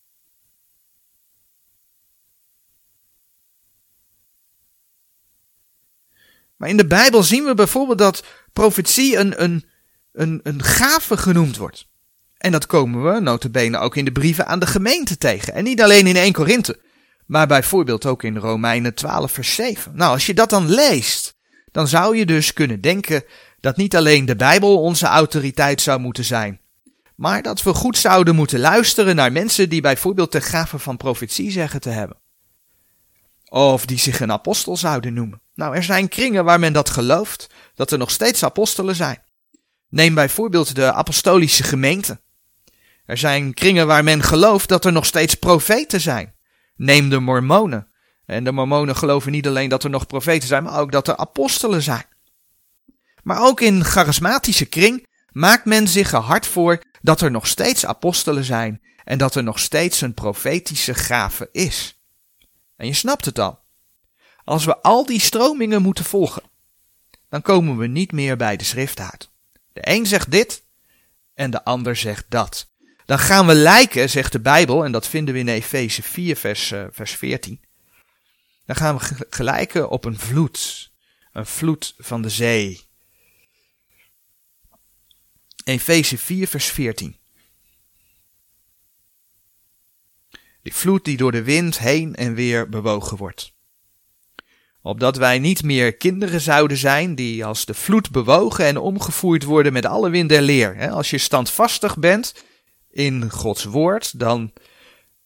Maar 6.55 6.69
in 6.69 6.77
de 6.77 6.87
Bijbel 6.87 7.23
zien 7.23 7.43
we 7.43 7.53
bijvoorbeeld 7.53 7.97
dat 7.97 8.23
profetie 8.53 9.17
een, 9.17 9.43
een, 9.43 9.65
een, 10.11 10.39
een 10.43 10.63
gave 10.63 11.17
genoemd 11.17 11.57
wordt. 11.57 11.87
En 12.37 12.51
dat 12.51 12.65
komen 12.65 13.13
we 13.13 13.19
notabene 13.19 13.77
ook 13.77 13.95
in 13.95 14.05
de 14.05 14.11
brieven 14.11 14.47
aan 14.47 14.59
de 14.59 14.67
gemeente 14.67 15.17
tegen. 15.17 15.53
En 15.53 15.63
niet 15.63 15.81
alleen 15.81 16.07
in 16.07 16.15
1 16.15 16.33
Korinthe 16.33 16.79
maar 17.29 17.47
bijvoorbeeld 17.47 18.05
ook 18.05 18.23
in 18.23 18.37
Romeinen 18.37 18.93
12 18.93 19.31
vers 19.31 19.55
7. 19.55 19.91
Nou, 19.95 20.11
als 20.11 20.25
je 20.25 20.33
dat 20.33 20.49
dan 20.49 20.69
leest, 20.69 21.35
dan 21.71 21.87
zou 21.87 22.17
je 22.17 22.25
dus 22.25 22.53
kunnen 22.53 22.81
denken 22.81 23.23
dat 23.59 23.77
niet 23.77 23.95
alleen 23.95 24.25
de 24.25 24.35
Bijbel 24.35 24.81
onze 24.81 25.05
autoriteit 25.05 25.81
zou 25.81 25.99
moeten 25.99 26.25
zijn, 26.25 26.61
maar 27.15 27.41
dat 27.41 27.63
we 27.63 27.73
goed 27.73 27.97
zouden 27.97 28.35
moeten 28.35 28.59
luisteren 28.59 29.15
naar 29.15 29.31
mensen 29.31 29.69
die 29.69 29.81
bijvoorbeeld 29.81 30.31
de 30.31 30.41
gave 30.41 30.79
van 30.79 30.97
profetie 30.97 31.51
zeggen 31.51 31.81
te 31.81 31.89
hebben. 31.89 32.17
Of 33.49 33.85
die 33.85 33.99
zich 33.99 34.19
een 34.19 34.31
apostel 34.31 34.77
zouden 34.77 35.13
noemen. 35.13 35.41
Nou, 35.55 35.75
er 35.75 35.83
zijn 35.83 36.07
kringen 36.07 36.45
waar 36.45 36.59
men 36.59 36.73
dat 36.73 36.89
gelooft, 36.89 37.47
dat 37.75 37.91
er 37.91 37.97
nog 37.97 38.11
steeds 38.11 38.43
apostelen 38.43 38.95
zijn. 38.95 39.23
Neem 39.89 40.13
bijvoorbeeld 40.13 40.75
de 40.75 40.93
apostolische 40.93 41.63
gemeente. 41.63 42.21
Er 43.05 43.17
zijn 43.17 43.53
kringen 43.53 43.87
waar 43.87 44.03
men 44.03 44.23
gelooft 44.23 44.69
dat 44.69 44.85
er 44.85 44.91
nog 44.91 45.05
steeds 45.05 45.35
profeten 45.35 46.01
zijn. 46.01 46.37
Neem 46.79 47.09
de 47.09 47.19
mormonen. 47.19 47.87
En 48.25 48.43
de 48.43 48.51
mormonen 48.51 48.95
geloven 48.95 49.31
niet 49.31 49.47
alleen 49.47 49.69
dat 49.69 49.83
er 49.83 49.89
nog 49.89 50.07
profeten 50.07 50.47
zijn, 50.47 50.63
maar 50.63 50.79
ook 50.79 50.91
dat 50.91 51.07
er 51.07 51.17
apostelen 51.17 51.81
zijn. 51.81 52.05
Maar 53.23 53.41
ook 53.41 53.61
in 53.61 53.83
charismatische 53.83 54.65
kring 54.65 55.07
maakt 55.31 55.65
men 55.65 55.87
zich 55.87 56.11
hard 56.11 56.47
voor 56.47 56.83
dat 57.01 57.21
er 57.21 57.31
nog 57.31 57.47
steeds 57.47 57.85
apostelen 57.85 58.43
zijn 58.43 58.81
en 59.03 59.17
dat 59.17 59.35
er 59.35 59.43
nog 59.43 59.59
steeds 59.59 60.01
een 60.01 60.13
profetische 60.13 60.93
gave 60.93 61.49
is. 61.51 61.99
En 62.75 62.87
je 62.87 62.93
snapt 62.93 63.25
het 63.25 63.39
al. 63.39 63.59
Als 64.43 64.65
we 64.65 64.81
al 64.81 65.05
die 65.05 65.19
stromingen 65.19 65.81
moeten 65.81 66.05
volgen, 66.05 66.43
dan 67.29 67.41
komen 67.41 67.77
we 67.77 67.87
niet 67.87 68.11
meer 68.11 68.37
bij 68.37 68.57
de 68.57 68.63
schrift 68.63 68.99
uit. 68.99 69.29
De 69.73 69.81
een 69.89 70.05
zegt 70.05 70.31
dit 70.31 70.63
en 71.33 71.51
de 71.51 71.63
ander 71.63 71.95
zegt 71.95 72.25
dat. 72.29 72.68
Dan 73.09 73.19
gaan 73.19 73.47
we 73.47 73.53
lijken, 73.53 74.09
zegt 74.09 74.31
de 74.31 74.39
Bijbel, 74.39 74.85
en 74.85 74.91
dat 74.91 75.07
vinden 75.07 75.33
we 75.33 75.39
in 75.39 75.47
Efeze 75.47 76.01
4, 76.03 76.35
vers, 76.35 76.71
uh, 76.71 76.85
vers 76.91 77.11
14. 77.11 77.61
Dan 78.65 78.75
gaan 78.75 78.97
we 78.97 79.25
gelijken 79.29 79.89
op 79.89 80.05
een 80.05 80.19
vloed. 80.19 80.91
Een 81.31 81.45
vloed 81.45 81.95
van 81.97 82.21
de 82.21 82.29
zee. 82.29 82.81
Efeze 85.63 86.17
4, 86.17 86.47
vers 86.47 86.65
14. 86.65 87.17
Die 90.61 90.73
vloed 90.73 91.05
die 91.05 91.17
door 91.17 91.31
de 91.31 91.43
wind 91.43 91.79
heen 91.79 92.15
en 92.15 92.33
weer 92.33 92.69
bewogen 92.69 93.17
wordt. 93.17 93.53
Opdat 94.81 95.17
wij 95.17 95.39
niet 95.39 95.63
meer 95.63 95.97
kinderen 95.97 96.41
zouden 96.41 96.77
zijn 96.77 97.15
die 97.15 97.45
als 97.45 97.65
de 97.65 97.73
vloed 97.73 98.11
bewogen 98.11 98.65
en 98.65 98.77
omgevoerd 98.77 99.43
worden 99.43 99.73
met 99.73 99.85
alle 99.85 100.09
wind 100.09 100.29
der 100.29 100.41
leer. 100.41 100.89
Als 100.91 101.09
je 101.09 101.17
standvastig 101.17 101.97
bent 101.97 102.47
in 102.89 103.29
Gods 103.29 103.63
woord, 103.63 104.19
dan 104.19 104.53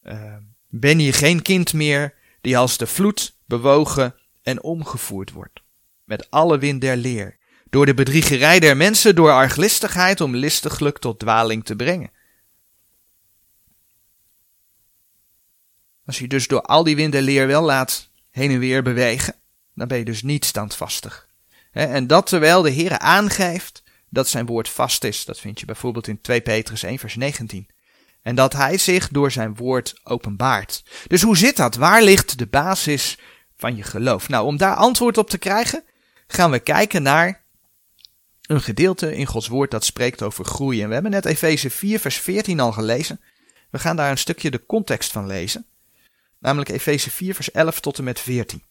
uh, 0.04 0.36
ben 0.68 1.00
je 1.00 1.14
geen 1.14 1.42
kind 1.42 1.74
meer 1.74 2.14
die 2.42 2.58
als 2.58 2.78
de 2.78 2.88
vloed 2.88 3.38
bewogen 3.46 4.16
en 4.42 4.64
omgevoerd 4.64 5.32
wordt. 5.32 5.62
Met 6.04 6.32
alle 6.32 6.58
wind 6.58 6.82
der 6.82 6.98
leer. 6.98 7.38
Door 7.70 7.86
de 7.86 7.94
bedriegerij 7.94 8.60
der 8.60 8.78
mensen, 8.78 9.16
door 9.16 9.32
arglistigheid 9.32 10.22
om 10.22 10.36
listiglijk 10.36 10.98
tot 10.98 11.20
dwaling 11.20 11.66
te 11.66 11.76
brengen. 11.76 12.12
Als 16.06 16.20
je 16.20 16.28
dus 16.28 16.48
door 16.48 16.62
al 16.62 16.84
die 16.84 16.96
wind 16.96 17.14
leer 17.14 17.48
wel 17.48 17.62
laat 17.62 18.10
heen 18.30 18.52
en 18.52 18.60
weer 18.60 18.84
bewegen, 18.84 19.36
dan 19.76 19.88
ben 19.88 19.98
je 19.98 20.06
dus 20.06 20.24
niet 20.24 20.46
standvastig. 20.46 21.28
En 21.72 22.08
dat 22.08 22.28
terwijl 22.28 22.62
de 22.62 22.70
Heer 22.70 23.00
aangeeft 23.00 23.83
dat 24.14 24.30
zijn 24.30 24.46
woord 24.46 24.70
vast 24.70 25.04
is. 25.04 25.26
Dat 25.26 25.40
vind 25.40 25.60
je 25.60 25.66
bijvoorbeeld 25.66 26.08
in 26.08 26.22
2 26.22 26.42
Petrus 26.42 26.84
1 26.84 27.00
vers 27.00 27.16
19. 27.16 27.68
En 28.22 28.36
dat 28.36 28.54
hij 28.54 28.78
zich 28.78 29.10
door 29.10 29.32
zijn 29.32 29.56
woord 29.56 30.00
openbaart. 30.04 30.84
Dus 31.08 31.22
hoe 31.22 31.38
zit 31.38 31.58
dat? 31.58 31.76
Waar 31.76 32.04
ligt 32.04 32.38
de 32.38 32.48
basis 32.48 33.18
van 33.58 33.76
je 33.76 33.84
geloof? 33.84 34.30
Nou, 34.30 34.46
om 34.46 34.58
daar 34.58 34.76
antwoord 34.76 35.18
op 35.18 35.30
te 35.30 35.38
krijgen, 35.38 35.84
gaan 36.28 36.52
we 36.52 36.60
kijken 36.60 37.04
naar 37.04 37.44
een 38.42 38.62
gedeelte 38.62 39.16
in 39.16 39.26
Gods 39.26 39.48
woord 39.48 39.72
dat 39.72 39.86
spreekt 39.86 40.22
over 40.22 40.46
groei. 40.46 40.82
En 40.82 40.88
we 40.88 40.94
hebben 40.94 41.12
net 41.12 41.26
Efeze 41.26 41.70
4 41.70 42.00
vers 42.00 42.18
14 42.18 42.60
al 42.60 42.72
gelezen. 42.72 43.22
We 43.70 43.80
gaan 43.80 43.96
daar 43.96 44.12
een 44.12 44.18
stukje 44.18 44.52
de 44.52 44.66
context 44.66 45.12
van 45.12 45.28
lezen. 45.28 45.66
Namelijk 46.40 46.70
Efeze 46.70 47.12
4 47.12 47.36
vers 47.36 47.52
11 47.52 47.80
tot 47.80 47.98
en 47.98 48.04
met 48.04 48.20
14. 48.20 48.64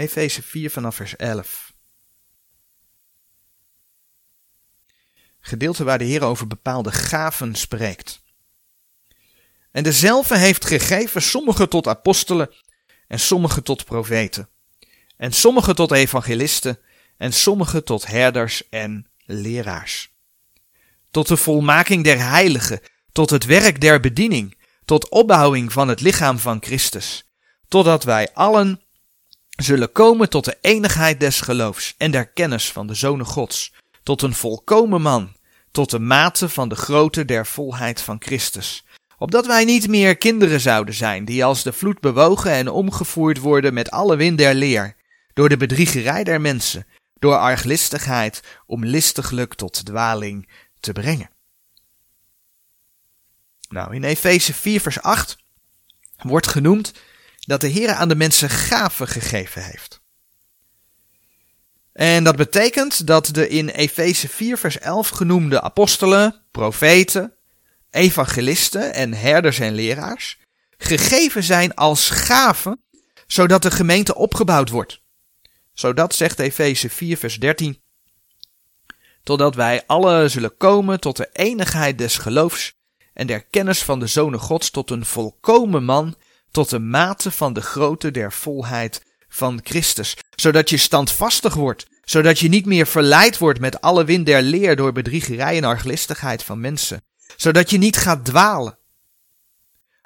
Efeze 0.00 0.42
4 0.42 0.70
vanaf 0.70 0.96
vers 0.96 1.16
11. 1.16 1.72
Gedeelte 5.40 5.84
waar 5.84 5.98
de 5.98 6.04
Heer 6.04 6.22
over 6.22 6.46
bepaalde 6.46 6.92
gaven 6.92 7.54
spreekt. 7.54 8.22
En 9.70 9.82
dezelfde 9.82 10.38
heeft 10.38 10.64
gegeven 10.64 11.22
sommigen 11.22 11.68
tot 11.68 11.86
apostelen 11.86 12.50
en 13.06 13.20
sommigen 13.20 13.62
tot 13.62 13.84
profeten. 13.84 14.48
En 15.16 15.32
sommigen 15.32 15.74
tot 15.74 15.92
evangelisten 15.92 16.78
en 17.16 17.32
sommigen 17.32 17.84
tot 17.84 18.06
herders 18.06 18.68
en 18.68 19.10
leraars. 19.24 20.14
Tot 21.10 21.28
de 21.28 21.36
volmaking 21.36 22.04
der 22.04 22.18
heiligen, 22.18 22.80
tot 23.12 23.30
het 23.30 23.44
werk 23.44 23.80
der 23.80 24.00
bediening, 24.00 24.58
tot 24.84 25.08
opbouwing 25.08 25.72
van 25.72 25.88
het 25.88 26.00
lichaam 26.00 26.38
van 26.38 26.62
Christus, 26.62 27.24
totdat 27.68 28.04
wij 28.04 28.32
allen 28.32 28.82
zullen 29.62 29.92
komen 29.92 30.28
tot 30.28 30.44
de 30.44 30.58
enigheid 30.60 31.20
des 31.20 31.40
geloofs 31.40 31.94
en 31.98 32.10
der 32.10 32.26
kennis 32.26 32.72
van 32.72 32.86
de 32.86 32.94
Zonen 32.94 33.26
Gods, 33.26 33.72
tot 34.02 34.22
een 34.22 34.34
volkomen 34.34 35.02
man, 35.02 35.32
tot 35.70 35.90
de 35.90 35.98
mate 35.98 36.48
van 36.48 36.68
de 36.68 36.76
grootte 36.76 37.24
der 37.24 37.46
volheid 37.46 38.00
van 38.00 38.16
Christus, 38.18 38.84
opdat 39.18 39.46
wij 39.46 39.64
niet 39.64 39.88
meer 39.88 40.16
kinderen 40.16 40.60
zouden 40.60 40.94
zijn, 40.94 41.24
die 41.24 41.44
als 41.44 41.62
de 41.62 41.72
vloed 41.72 42.00
bewogen 42.00 42.50
en 42.50 42.68
omgevoerd 42.68 43.38
worden 43.38 43.74
met 43.74 43.90
alle 43.90 44.16
wind 44.16 44.38
der 44.38 44.54
leer, 44.54 44.96
door 45.32 45.48
de 45.48 45.56
bedriegerij 45.56 46.24
der 46.24 46.40
mensen, 46.40 46.86
door 47.18 47.36
arglistigheid, 47.36 48.42
om 48.66 48.84
listiglijk 48.84 49.54
tot 49.54 49.84
dwaling 49.84 50.48
te 50.80 50.92
brengen. 50.92 51.30
Nou, 53.68 53.94
in 53.94 54.04
Efeze 54.04 54.54
4 54.54 54.80
vers 54.80 55.00
8 55.00 55.38
wordt 56.22 56.46
genoemd 56.46 56.92
dat 57.40 57.60
de 57.60 57.68
Heer 57.68 57.92
aan 57.92 58.08
de 58.08 58.16
mensen 58.16 58.50
gaven 58.50 59.08
gegeven 59.08 59.64
heeft. 59.64 60.00
En 61.92 62.24
dat 62.24 62.36
betekent 62.36 63.06
dat 63.06 63.26
de 63.26 63.48
in 63.48 63.68
Efeze 63.68 64.28
4 64.28 64.58
vers 64.58 64.78
11 64.78 65.08
genoemde 65.08 65.62
apostelen, 65.62 66.44
profeten, 66.50 67.34
evangelisten 67.90 68.94
en 68.94 69.14
herders 69.14 69.58
en 69.58 69.74
leraars 69.74 70.38
gegeven 70.80 71.42
zijn 71.42 71.74
als 71.74 72.10
gaven, 72.10 72.82
zodat 73.26 73.62
de 73.62 73.70
gemeente 73.70 74.14
opgebouwd 74.14 74.68
wordt. 74.68 75.00
Zodat, 75.72 76.14
zegt 76.14 76.38
Efeze 76.38 76.90
4 76.90 77.16
vers 77.16 77.38
13, 77.38 77.82
totdat 79.22 79.54
wij 79.54 79.82
alle 79.86 80.28
zullen 80.28 80.56
komen 80.56 81.00
tot 81.00 81.16
de 81.16 81.28
enigheid 81.32 81.98
des 81.98 82.18
geloofs 82.18 82.74
en 83.14 83.26
der 83.26 83.44
kennis 83.44 83.82
van 83.82 84.00
de 84.00 84.06
Zonen 84.06 84.40
Gods 84.40 84.70
tot 84.70 84.90
een 84.90 85.06
volkomen 85.06 85.84
man, 85.84 86.16
tot 86.50 86.70
de 86.70 86.78
mate 86.78 87.30
van 87.30 87.52
de 87.52 87.60
grootte 87.60 88.10
der 88.10 88.32
volheid 88.32 89.02
van 89.28 89.60
Christus, 89.62 90.16
zodat 90.34 90.70
je 90.70 90.76
standvastig 90.76 91.54
wordt, 91.54 91.86
zodat 92.04 92.38
je 92.38 92.48
niet 92.48 92.66
meer 92.66 92.86
verleid 92.86 93.38
wordt 93.38 93.60
met 93.60 93.80
alle 93.80 94.04
wind 94.04 94.26
der 94.26 94.42
leer 94.42 94.76
door 94.76 94.92
bedriegerij 94.92 95.56
en 95.56 95.64
arglistigheid 95.64 96.42
van 96.42 96.60
mensen, 96.60 97.02
zodat 97.36 97.70
je 97.70 97.78
niet 97.78 97.96
gaat 97.96 98.24
dwalen. 98.24 98.78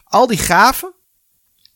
Al 0.04 0.26
die 0.26 0.38
gaven 0.38 0.94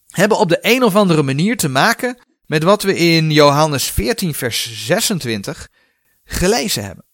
hebben 0.08 0.38
op 0.38 0.48
de 0.48 0.58
een 0.60 0.82
of 0.82 0.96
andere 0.96 1.22
manier 1.22 1.56
te 1.56 1.68
maken 1.68 2.18
met 2.46 2.62
wat 2.62 2.82
we 2.82 2.96
in 2.96 3.30
Johannes 3.30 3.90
14 3.90 4.34
vers 4.34 4.84
26 4.86 5.68
gelezen 6.24 6.84
hebben. 6.84 7.07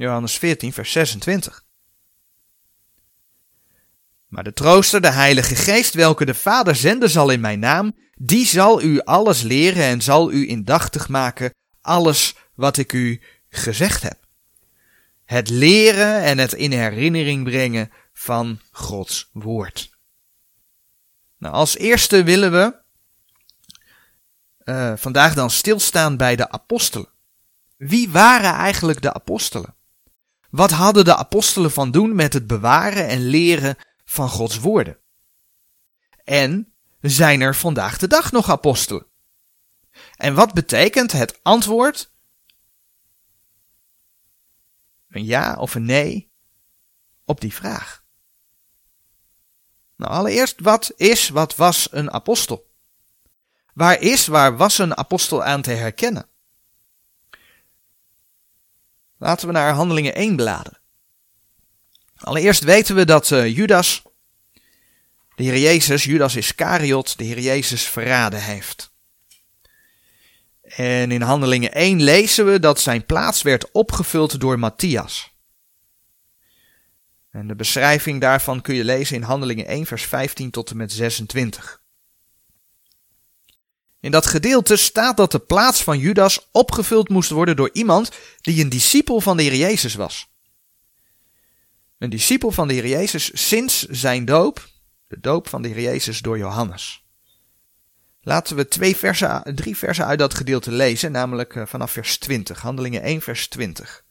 Johannes 0.00 0.38
14, 0.38 0.72
vers 0.72 0.92
26. 0.92 1.64
Maar 4.26 4.44
de 4.44 4.52
trooster, 4.52 5.00
de 5.00 5.10
Heilige 5.10 5.54
Geest, 5.54 5.94
welke 5.94 6.24
de 6.24 6.34
Vader 6.34 6.76
zenden 6.76 7.10
zal 7.10 7.30
in 7.30 7.40
mijn 7.40 7.58
naam, 7.58 7.96
die 8.14 8.46
zal 8.46 8.82
u 8.82 9.00
alles 9.00 9.42
leren 9.42 9.82
en 9.82 10.02
zal 10.02 10.32
u 10.32 10.48
indachtig 10.48 11.08
maken 11.08 11.54
alles 11.80 12.36
wat 12.54 12.76
ik 12.76 12.92
u 12.92 13.20
gezegd 13.48 14.02
heb. 14.02 14.18
Het 15.24 15.50
leren 15.50 16.22
en 16.22 16.38
het 16.38 16.52
in 16.52 16.72
herinnering 16.72 17.44
brengen 17.44 17.90
van 18.12 18.60
Gods 18.70 19.30
woord. 19.32 19.90
Nou, 21.38 21.54
als 21.54 21.76
eerste 21.76 22.22
willen 22.22 22.52
we 22.52 22.76
uh, 24.64 24.92
vandaag 24.96 25.34
dan 25.34 25.50
stilstaan 25.50 26.16
bij 26.16 26.36
de 26.36 26.50
apostelen. 26.50 27.08
Wie 27.76 28.10
waren 28.10 28.52
eigenlijk 28.52 29.02
de 29.02 29.12
apostelen? 29.12 29.78
Wat 30.50 30.70
hadden 30.70 31.04
de 31.04 31.16
apostelen 31.16 31.70
van 31.70 31.90
doen 31.90 32.14
met 32.14 32.32
het 32.32 32.46
bewaren 32.46 33.08
en 33.08 33.20
leren 33.20 33.76
van 34.04 34.28
Gods 34.28 34.58
woorden? 34.58 34.98
En 36.24 36.74
zijn 37.00 37.40
er 37.40 37.54
vandaag 37.54 37.98
de 37.98 38.06
dag 38.06 38.32
nog 38.32 38.50
apostelen? 38.50 39.06
En 40.16 40.34
wat 40.34 40.54
betekent 40.54 41.12
het 41.12 41.40
antwoord? 41.42 42.12
Een 45.08 45.24
ja 45.24 45.56
of 45.58 45.74
een 45.74 45.84
nee 45.84 46.32
op 47.24 47.40
die 47.40 47.54
vraag. 47.54 48.04
Nou, 49.96 50.12
allereerst, 50.12 50.60
wat 50.60 50.92
is, 50.96 51.28
wat 51.28 51.56
was 51.56 51.88
een 51.90 52.10
apostel? 52.10 52.70
Waar 53.74 54.00
is, 54.00 54.26
waar 54.26 54.56
was 54.56 54.78
een 54.78 54.96
apostel 54.96 55.44
aan 55.44 55.62
te 55.62 55.70
herkennen? 55.70 56.29
Laten 59.20 59.46
we 59.46 59.52
naar 59.52 59.72
Handelingen 59.72 60.14
1 60.14 60.36
bladeren. 60.36 60.80
Allereerst 62.16 62.64
weten 62.64 62.94
we 62.94 63.04
dat 63.04 63.30
uh, 63.30 63.56
Judas, 63.56 64.02
de 65.34 65.42
Heer 65.42 65.58
Jezus, 65.58 66.04
Judas 66.04 66.36
Iscariot, 66.36 67.18
de 67.18 67.24
Heer 67.24 67.40
Jezus 67.40 67.82
verraden 67.82 68.42
heeft. 68.42 68.92
En 70.62 71.10
in 71.10 71.22
Handelingen 71.22 71.72
1 71.72 72.02
lezen 72.02 72.46
we 72.46 72.60
dat 72.60 72.80
zijn 72.80 73.06
plaats 73.06 73.42
werd 73.42 73.70
opgevuld 73.70 74.40
door 74.40 74.58
Matthias. 74.58 75.34
En 77.30 77.46
de 77.46 77.54
beschrijving 77.54 78.20
daarvan 78.20 78.60
kun 78.60 78.74
je 78.74 78.84
lezen 78.84 79.16
in 79.16 79.22
Handelingen 79.22 79.66
1, 79.66 79.86
vers 79.86 80.04
15 80.04 80.50
tot 80.50 80.70
en 80.70 80.76
met 80.76 80.92
26. 80.92 81.79
In 84.00 84.10
dat 84.10 84.26
gedeelte 84.26 84.76
staat 84.76 85.16
dat 85.16 85.32
de 85.32 85.38
plaats 85.38 85.82
van 85.82 85.98
Judas 85.98 86.48
opgevuld 86.52 87.08
moest 87.08 87.30
worden 87.30 87.56
door 87.56 87.70
iemand 87.72 88.10
die 88.40 88.62
een 88.62 88.68
discipel 88.68 89.20
van 89.20 89.36
de 89.36 89.42
Heer 89.42 89.54
Jezus 89.54 89.94
was. 89.94 90.28
Een 91.98 92.10
discipel 92.10 92.50
van 92.50 92.68
de 92.68 92.74
Heer 92.74 92.86
Jezus 92.86 93.48
sinds 93.48 93.86
zijn 93.88 94.24
doop, 94.24 94.68
de 95.08 95.20
doop 95.20 95.48
van 95.48 95.62
de 95.62 95.68
Heer 95.68 95.80
Jezus 95.80 96.20
door 96.20 96.38
Johannes. 96.38 97.04
Laten 98.22 98.56
we 98.56 98.68
twee 98.68 98.96
versen, 98.96 99.42
drie 99.54 99.76
versen 99.76 100.06
uit 100.06 100.18
dat 100.18 100.34
gedeelte 100.34 100.72
lezen, 100.72 101.12
namelijk 101.12 101.56
eh, 101.56 101.66
vanaf 101.66 101.90
vers 101.90 102.18
20, 102.18 102.60
Handelingen 102.60 103.02
1, 103.02 103.20
vers 103.20 103.48
20. 103.48 104.04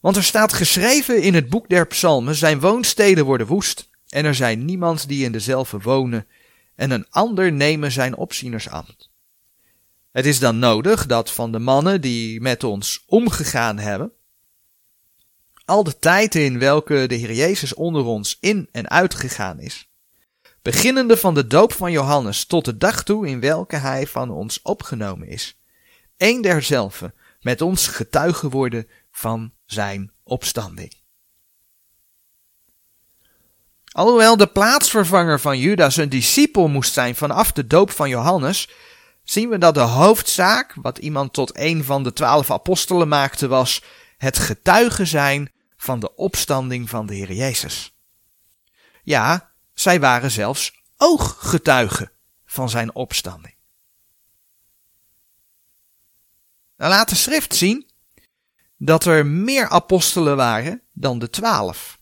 Want 0.00 0.16
er 0.16 0.24
staat 0.24 0.52
geschreven 0.52 1.22
in 1.22 1.34
het 1.34 1.48
boek 1.48 1.68
der 1.68 1.86
psalmen, 1.86 2.34
zijn 2.34 2.60
woonsteden 2.60 3.24
worden 3.24 3.46
woest 3.46 3.88
en 4.16 4.24
er 4.24 4.34
zijn 4.34 4.64
niemand 4.64 5.08
die 5.08 5.24
in 5.24 5.32
dezelfde 5.32 5.78
wonen, 5.78 6.26
en 6.74 6.90
een 6.90 7.06
ander 7.10 7.52
nemen 7.52 7.92
zijn 7.92 8.16
opzienersambt. 8.16 9.10
Het 10.12 10.26
is 10.26 10.38
dan 10.38 10.58
nodig 10.58 11.06
dat 11.06 11.32
van 11.32 11.52
de 11.52 11.58
mannen 11.58 12.00
die 12.00 12.40
met 12.40 12.64
ons 12.64 13.04
omgegaan 13.06 13.78
hebben, 13.78 14.12
al 15.64 15.84
de 15.84 15.98
tijd 15.98 16.34
in 16.34 16.58
welke 16.58 17.06
de 17.06 17.14
Heer 17.14 17.32
Jezus 17.32 17.74
onder 17.74 18.04
ons 18.04 18.36
in 18.40 18.68
en 18.72 18.88
uitgegaan 18.88 19.60
is, 19.60 19.88
beginnende 20.62 21.16
van 21.16 21.34
de 21.34 21.46
doop 21.46 21.72
van 21.72 21.92
Johannes 21.92 22.44
tot 22.44 22.64
de 22.64 22.76
dag 22.76 23.04
toe 23.04 23.26
in 23.26 23.40
welke 23.40 23.76
hij 23.76 24.06
van 24.06 24.30
ons 24.30 24.62
opgenomen 24.62 25.28
is, 25.28 25.58
een 26.16 26.42
derzelfde 26.42 27.14
met 27.40 27.60
ons 27.60 27.86
getuige 27.86 28.48
worden 28.48 28.88
van 29.10 29.52
zijn 29.66 30.12
opstanding. 30.22 31.04
Alhoewel 33.96 34.36
de 34.36 34.46
plaatsvervanger 34.46 35.40
van 35.40 35.58
Judas 35.58 35.96
een 35.96 36.08
discipel 36.08 36.68
moest 36.68 36.92
zijn 36.92 37.14
vanaf 37.14 37.52
de 37.52 37.66
doop 37.66 37.90
van 37.90 38.08
Johannes, 38.08 38.68
zien 39.22 39.48
we 39.48 39.58
dat 39.58 39.74
de 39.74 39.80
hoofdzaak, 39.80 40.74
wat 40.74 40.98
iemand 40.98 41.32
tot 41.32 41.58
een 41.58 41.84
van 41.84 42.02
de 42.02 42.12
twaalf 42.12 42.50
apostelen 42.50 43.08
maakte, 43.08 43.48
was 43.48 43.82
het 44.16 44.38
getuigen 44.38 45.06
zijn 45.06 45.52
van 45.76 46.00
de 46.00 46.14
opstanding 46.14 46.88
van 46.88 47.06
de 47.06 47.14
Heer 47.14 47.32
Jezus. 47.32 47.96
Ja, 49.02 49.52
zij 49.74 50.00
waren 50.00 50.30
zelfs 50.30 50.82
ooggetuigen 50.96 52.12
van 52.44 52.70
zijn 52.70 52.94
opstanding. 52.94 53.54
Nou, 56.76 56.90
laat 56.90 57.08
de 57.08 57.14
schrift 57.14 57.54
zien 57.54 57.90
dat 58.76 59.04
er 59.04 59.26
meer 59.26 59.68
apostelen 59.68 60.36
waren 60.36 60.82
dan 60.92 61.18
de 61.18 61.30
twaalf. 61.30 61.95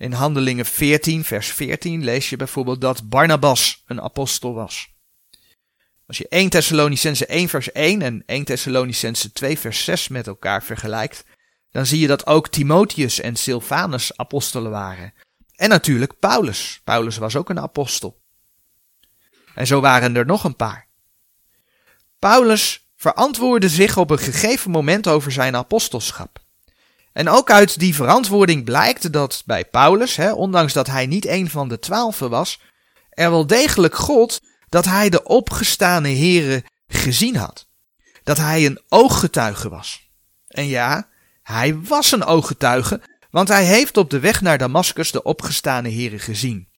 In 0.00 0.12
Handelingen 0.12 0.66
14, 0.66 1.24
vers 1.24 1.48
14 1.48 2.04
lees 2.04 2.30
je 2.30 2.36
bijvoorbeeld 2.36 2.80
dat 2.80 3.08
Barnabas 3.08 3.82
een 3.86 4.00
apostel 4.00 4.54
was. 4.54 4.88
Als 6.06 6.18
je 6.18 6.28
1 6.28 6.50
Thessalonicense 6.50 7.26
1 7.26 7.48
vers 7.48 7.72
1 7.72 8.02
en 8.02 8.22
1 8.26 8.44
Thessalonicense 8.44 9.32
2 9.32 9.58
vers 9.58 9.84
6 9.84 10.08
met 10.08 10.26
elkaar 10.26 10.62
vergelijkt, 10.62 11.24
dan 11.70 11.86
zie 11.86 12.00
je 12.00 12.06
dat 12.06 12.26
ook 12.26 12.48
Timotheus 12.48 13.20
en 13.20 13.36
Silvanus 13.36 14.16
apostelen 14.16 14.70
waren. 14.70 15.14
En 15.54 15.68
natuurlijk 15.68 16.18
Paulus. 16.18 16.80
Paulus 16.84 17.16
was 17.16 17.36
ook 17.36 17.48
een 17.48 17.60
apostel. 17.60 18.20
En 19.54 19.66
zo 19.66 19.80
waren 19.80 20.16
er 20.16 20.26
nog 20.26 20.44
een 20.44 20.56
paar. 20.56 20.88
Paulus 22.18 22.88
verantwoordde 22.96 23.68
zich 23.68 23.96
op 23.96 24.10
een 24.10 24.18
gegeven 24.18 24.70
moment 24.70 25.08
over 25.08 25.32
zijn 25.32 25.56
apostelschap. 25.56 26.48
En 27.12 27.28
ook 27.28 27.50
uit 27.50 27.78
die 27.78 27.94
verantwoording 27.94 28.64
blijkt 28.64 29.12
dat 29.12 29.42
bij 29.46 29.64
Paulus, 29.64 30.16
hè, 30.16 30.32
ondanks 30.32 30.72
dat 30.72 30.86
hij 30.86 31.06
niet 31.06 31.26
een 31.26 31.50
van 31.50 31.68
de 31.68 31.78
twaalfen 31.78 32.30
was, 32.30 32.60
er 33.10 33.30
wel 33.30 33.46
degelijk 33.46 33.94
God 33.94 34.40
dat 34.68 34.84
hij 34.84 35.10
de 35.10 35.24
opgestane 35.24 36.08
heren 36.08 36.64
gezien 36.86 37.36
had. 37.36 37.66
Dat 38.22 38.36
hij 38.36 38.66
een 38.66 38.80
ooggetuige 38.88 39.68
was. 39.68 40.10
En 40.48 40.66
ja, 40.66 41.08
hij 41.42 41.80
was 41.80 42.12
een 42.12 42.24
ooggetuige, 42.24 43.00
want 43.30 43.48
hij 43.48 43.64
heeft 43.64 43.96
op 43.96 44.10
de 44.10 44.20
weg 44.20 44.40
naar 44.40 44.58
Damascus 44.58 45.10
de 45.10 45.22
opgestane 45.22 45.88
heren 45.88 46.20
gezien. 46.20 46.68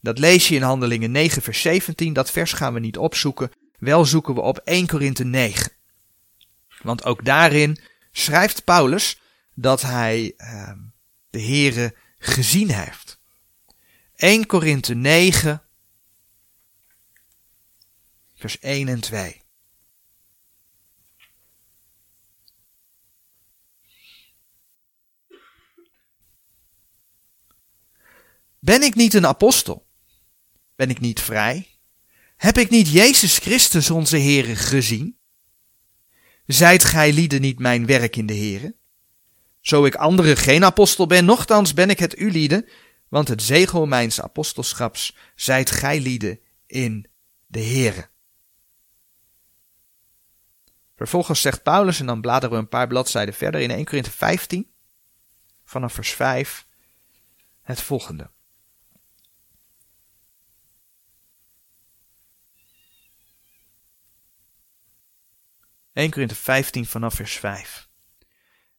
Dat 0.00 0.18
lees 0.18 0.48
je 0.48 0.54
in 0.54 0.62
Handelingen 0.62 1.10
9 1.10 1.42
vers 1.42 1.60
17, 1.60 2.12
dat 2.12 2.30
vers 2.30 2.52
gaan 2.52 2.74
we 2.74 2.80
niet 2.80 2.98
opzoeken, 2.98 3.50
wel 3.78 4.04
zoeken 4.04 4.34
we 4.34 4.40
op 4.40 4.58
1 4.64 4.86
Korinthe 4.86 5.24
9. 5.24 5.72
Want 6.82 7.04
ook 7.04 7.24
daarin 7.24 7.78
schrijft 8.12 8.64
Paulus 8.64 9.20
dat 9.60 9.82
hij 9.82 10.34
uh, 10.36 10.72
de 11.30 11.42
Here 11.42 11.96
gezien 12.18 12.70
heeft. 12.70 13.20
1 14.14 14.46
Korinthe 14.46 14.94
9, 14.94 15.62
vers 18.34 18.58
1 18.58 18.88
en 18.88 19.00
2. 19.00 19.42
Ben 28.58 28.82
ik 28.82 28.94
niet 28.94 29.14
een 29.14 29.26
apostel? 29.26 29.86
Ben 30.76 30.90
ik 30.90 31.00
niet 31.00 31.20
vrij? 31.20 31.78
Heb 32.36 32.58
ik 32.58 32.70
niet 32.70 32.88
Jezus 32.88 33.38
Christus 33.38 33.90
onze 33.90 34.18
Heere 34.18 34.56
gezien? 34.56 35.18
Zijt 36.46 36.84
gij 36.84 37.12
lieden 37.12 37.40
niet 37.40 37.58
mijn 37.58 37.86
werk 37.86 38.16
in 38.16 38.26
de 38.26 38.34
Heere? 38.34 38.77
Zo 39.68 39.84
ik 39.84 39.94
anderen 39.94 40.36
geen 40.36 40.64
apostel 40.64 41.06
ben, 41.06 41.24
nochtans 41.24 41.74
ben 41.74 41.90
ik 41.90 41.98
het 41.98 42.18
u 42.18 42.30
lieden, 42.30 42.68
want 43.08 43.28
het 43.28 43.42
zegel 43.42 43.86
mijns 43.86 44.20
apostelschaps 44.20 45.16
zijt 45.34 45.70
gij 45.70 46.00
lieden 46.00 46.40
in 46.66 47.10
de 47.46 47.60
Heere. 47.60 48.08
Vervolgens 50.96 51.40
zegt 51.40 51.62
Paulus, 51.62 52.00
en 52.00 52.06
dan 52.06 52.20
bladeren 52.20 52.56
we 52.56 52.62
een 52.62 52.68
paar 52.68 52.86
bladzijden 52.86 53.34
verder 53.34 53.60
in 53.60 53.70
1 53.70 53.84
Korinthe 53.84 54.10
15, 54.10 54.72
vanaf 55.64 55.92
vers 55.92 56.10
5, 56.10 56.66
het 57.62 57.82
volgende. 57.82 58.30
...1 65.92 66.08
Korinthe 66.08 66.34
15 66.34 66.86
vanaf 66.86 67.14
vers 67.14 67.36
5. 67.36 67.87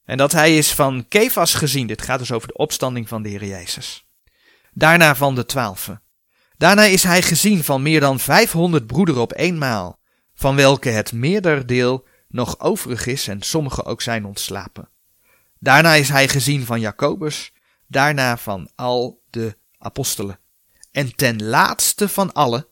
En 0.10 0.18
dat 0.18 0.32
hij 0.32 0.58
is 0.58 0.74
van 0.74 1.06
Kefas 1.08 1.54
gezien. 1.54 1.88
Dit 1.88 2.02
gaat 2.02 2.20
dus 2.20 2.32
over 2.32 2.48
de 2.48 2.58
opstanding 2.58 3.08
van 3.08 3.22
de 3.22 3.30
Heer 3.30 3.46
Jezus. 3.46 4.06
Daarna 4.74 5.16
van 5.16 5.36
de 5.36 5.46
twaalfen. 5.46 6.02
Daarna 6.58 6.84
is 6.84 7.04
hij 7.04 7.22
gezien 7.22 7.64
van 7.64 7.82
meer 7.82 8.00
dan 8.00 8.20
vijfhonderd 8.20 8.88
broederen 8.88 9.22
op 9.22 9.34
eenmaal, 9.36 10.00
van 10.34 10.56
welke 10.56 10.90
het 10.90 11.12
meerderdeel 11.12 12.08
nog 12.28 12.60
overig 12.60 13.06
is 13.06 13.28
en 13.28 13.42
sommige 13.42 13.86
ook 13.86 14.02
zijn 14.02 14.26
ontslapen. 14.26 14.90
Daarna 15.60 15.94
is 15.94 16.10
hij 16.10 16.28
gezien 16.28 16.66
van 16.66 16.80
Jacobus, 16.80 17.54
daarna 17.88 18.38
van 18.38 18.70
al 18.76 19.22
de 19.30 19.58
apostelen. 19.78 20.40
En 20.92 21.16
ten 21.16 21.44
laatste 21.44 22.10
van 22.10 22.34
allen 22.34 22.68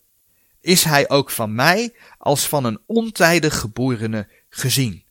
is 0.62 0.84
hij 0.84 1.10
ook 1.10 1.30
van 1.30 1.56
mij 1.56 1.96
als 2.18 2.48
van 2.48 2.64
een 2.64 2.80
ontijdig 2.86 3.60
geborene 3.60 4.28
gezien. 4.50 5.06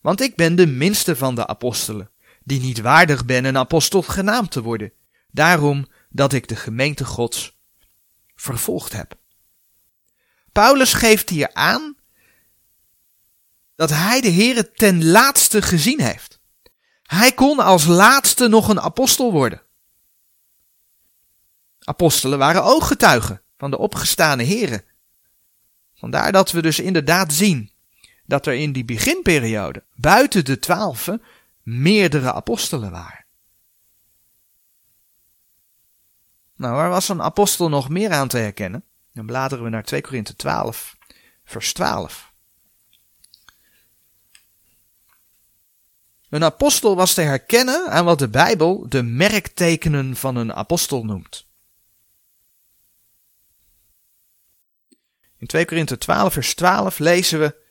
Want 0.00 0.20
ik 0.20 0.36
ben 0.36 0.56
de 0.56 0.66
minste 0.66 1.16
van 1.16 1.34
de 1.34 1.46
apostelen, 1.46 2.10
die 2.44 2.60
niet 2.60 2.80
waardig 2.80 3.24
ben 3.24 3.44
een 3.44 3.56
apostel 3.56 4.02
genaamd 4.02 4.50
te 4.50 4.62
worden, 4.62 4.92
daarom 5.30 5.86
dat 6.08 6.32
ik 6.32 6.48
de 6.48 6.56
gemeente 6.56 7.04
Gods 7.04 7.58
vervolgd 8.34 8.92
heb. 8.92 9.18
Paulus 10.52 10.92
geeft 10.92 11.28
hier 11.28 11.54
aan 11.54 11.96
dat 13.76 13.90
hij 13.90 14.20
de 14.20 14.32
Here 14.32 14.70
ten 14.72 15.04
laatste 15.04 15.62
gezien 15.62 16.00
heeft. 16.00 16.40
Hij 17.02 17.32
kon 17.32 17.58
als 17.58 17.86
laatste 17.86 18.48
nog 18.48 18.68
een 18.68 18.80
apostel 18.80 19.32
worden. 19.32 19.62
Apostelen 21.80 22.38
waren 22.38 22.64
ooggetuigen 22.64 23.42
van 23.58 23.70
de 23.70 23.78
opgestane 23.78 24.44
Here. 24.44 24.84
Vandaar 25.94 26.32
dat 26.32 26.50
we 26.50 26.62
dus 26.62 26.78
inderdaad 26.78 27.32
zien 27.32 27.72
dat 28.30 28.46
er 28.46 28.54
in 28.54 28.72
die 28.72 28.84
beginperiode 28.84 29.84
buiten 29.94 30.44
de 30.44 30.58
twaalfen 30.58 31.22
meerdere 31.62 32.32
apostelen 32.32 32.90
waren. 32.90 33.24
Nou, 36.56 36.74
waar 36.74 36.90
was 36.90 37.08
een 37.08 37.22
apostel 37.22 37.68
nog 37.68 37.88
meer 37.88 38.10
aan 38.10 38.28
te 38.28 38.38
herkennen? 38.38 38.84
Dan 39.12 39.26
bladeren 39.26 39.64
we 39.64 39.70
naar 39.70 39.84
2 39.84 40.00
Korinthe 40.00 40.36
12, 40.36 40.96
vers 41.44 41.72
12. 41.72 42.32
Een 46.28 46.44
apostel 46.44 46.96
was 46.96 47.14
te 47.14 47.20
herkennen 47.20 47.90
aan 47.90 48.04
wat 48.04 48.18
de 48.18 48.28
Bijbel 48.28 48.88
de 48.88 49.02
merktekenen 49.02 50.16
van 50.16 50.36
een 50.36 50.52
apostel 50.52 51.04
noemt. 51.04 51.46
In 55.36 55.46
2 55.46 55.64
Korinthe 55.64 55.98
12, 55.98 56.32
vers 56.32 56.54
12 56.54 56.98
lezen 56.98 57.40
we: 57.40 57.68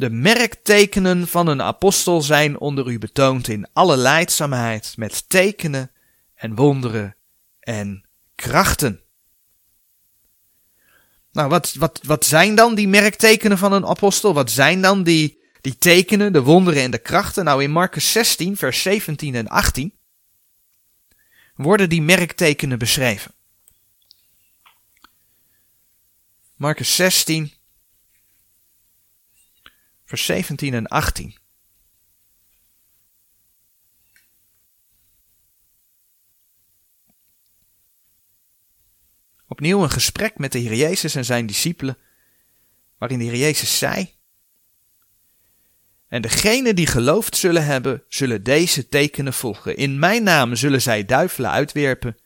De 0.00 0.10
merktekenen 0.10 1.28
van 1.28 1.46
een 1.46 1.62
apostel 1.62 2.22
zijn 2.22 2.58
onder 2.58 2.88
u 2.88 2.98
betoond 2.98 3.48
in 3.48 3.68
alle 3.72 3.96
leidzaamheid, 3.96 4.94
met 4.96 5.28
tekenen 5.28 5.90
en 6.34 6.54
wonderen 6.54 7.16
en 7.60 8.08
krachten. 8.34 9.00
Nou, 11.32 11.48
wat, 11.48 11.74
wat, 11.74 12.00
wat 12.02 12.24
zijn 12.24 12.54
dan 12.54 12.74
die 12.74 12.88
merktekenen 12.88 13.58
van 13.58 13.72
een 13.72 13.86
apostel? 13.86 14.34
Wat 14.34 14.50
zijn 14.50 14.82
dan 14.82 15.02
die, 15.02 15.42
die 15.60 15.78
tekenen, 15.78 16.32
de 16.32 16.42
wonderen 16.42 16.82
en 16.82 16.90
de 16.90 16.98
krachten? 16.98 17.44
Nou, 17.44 17.62
in 17.62 17.70
Marcus 17.70 18.12
16, 18.12 18.56
vers 18.56 18.82
17 18.82 19.34
en 19.34 19.48
18 19.48 19.94
worden 21.54 21.88
die 21.88 22.02
merktekenen 22.02 22.78
beschreven. 22.78 23.34
Marcus 26.56 26.94
16, 26.96 27.52
vers 30.10 30.24
17 30.24 30.74
en 30.74 30.86
18. 30.86 31.34
Opnieuw 39.46 39.82
een 39.82 39.90
gesprek 39.90 40.38
met 40.38 40.52
de 40.52 40.58
Heer 40.58 40.74
Jezus 40.74 41.14
en 41.14 41.24
zijn 41.24 41.46
discipelen, 41.46 41.98
waarin 42.98 43.18
de 43.18 43.24
Heer 43.24 43.36
Jezus 43.36 43.78
zei: 43.78 44.14
En 46.08 46.22
degenen 46.22 46.76
die 46.76 46.86
geloofd 46.86 47.36
zullen 47.36 47.64
hebben, 47.64 48.04
zullen 48.08 48.42
deze 48.42 48.88
tekenen 48.88 49.32
volgen. 49.32 49.76
In 49.76 49.98
mijn 49.98 50.22
naam 50.22 50.56
zullen 50.56 50.82
zij 50.82 51.04
duivelen 51.04 51.50
uitwerpen, 51.50 52.18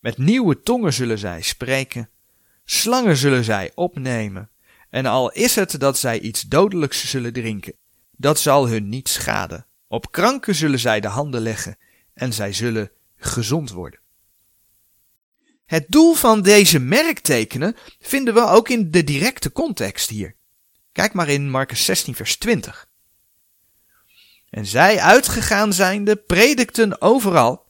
met 0.00 0.18
nieuwe 0.18 0.60
tongen 0.60 0.92
zullen 0.92 1.18
zij 1.18 1.42
spreken, 1.42 2.10
slangen 2.64 3.16
zullen 3.16 3.44
zij 3.44 3.72
opnemen, 3.74 4.50
en 4.90 5.06
al 5.06 5.30
is 5.30 5.54
het 5.54 5.80
dat 5.80 5.98
zij 5.98 6.20
iets 6.20 6.42
dodelijks 6.42 7.10
zullen 7.10 7.32
drinken, 7.32 7.74
dat 8.16 8.38
zal 8.38 8.68
hun 8.68 8.88
niet 8.88 9.08
schaden. 9.08 9.66
Op 9.88 10.12
kranken 10.12 10.54
zullen 10.54 10.78
zij 10.78 11.00
de 11.00 11.08
handen 11.08 11.40
leggen, 11.40 11.76
en 12.14 12.32
zij 12.32 12.52
zullen 12.52 12.90
gezond 13.16 13.70
worden. 13.70 14.00
Het 15.66 15.84
doel 15.88 16.14
van 16.14 16.42
deze 16.42 16.78
merktekenen 16.78 17.76
vinden 18.00 18.34
we 18.34 18.46
ook 18.46 18.68
in 18.68 18.90
de 18.90 19.04
directe 19.04 19.52
context 19.52 20.08
hier. 20.08 20.36
Kijk 20.92 21.12
maar 21.12 21.28
in 21.28 21.50
Marcus 21.50 21.84
16, 21.84 22.14
vers 22.14 22.36
20. 22.36 22.88
En 24.50 24.66
zij 24.66 25.00
uitgegaan 25.00 25.72
zijnde 25.72 26.16
predikten 26.16 27.00
overal. 27.00 27.66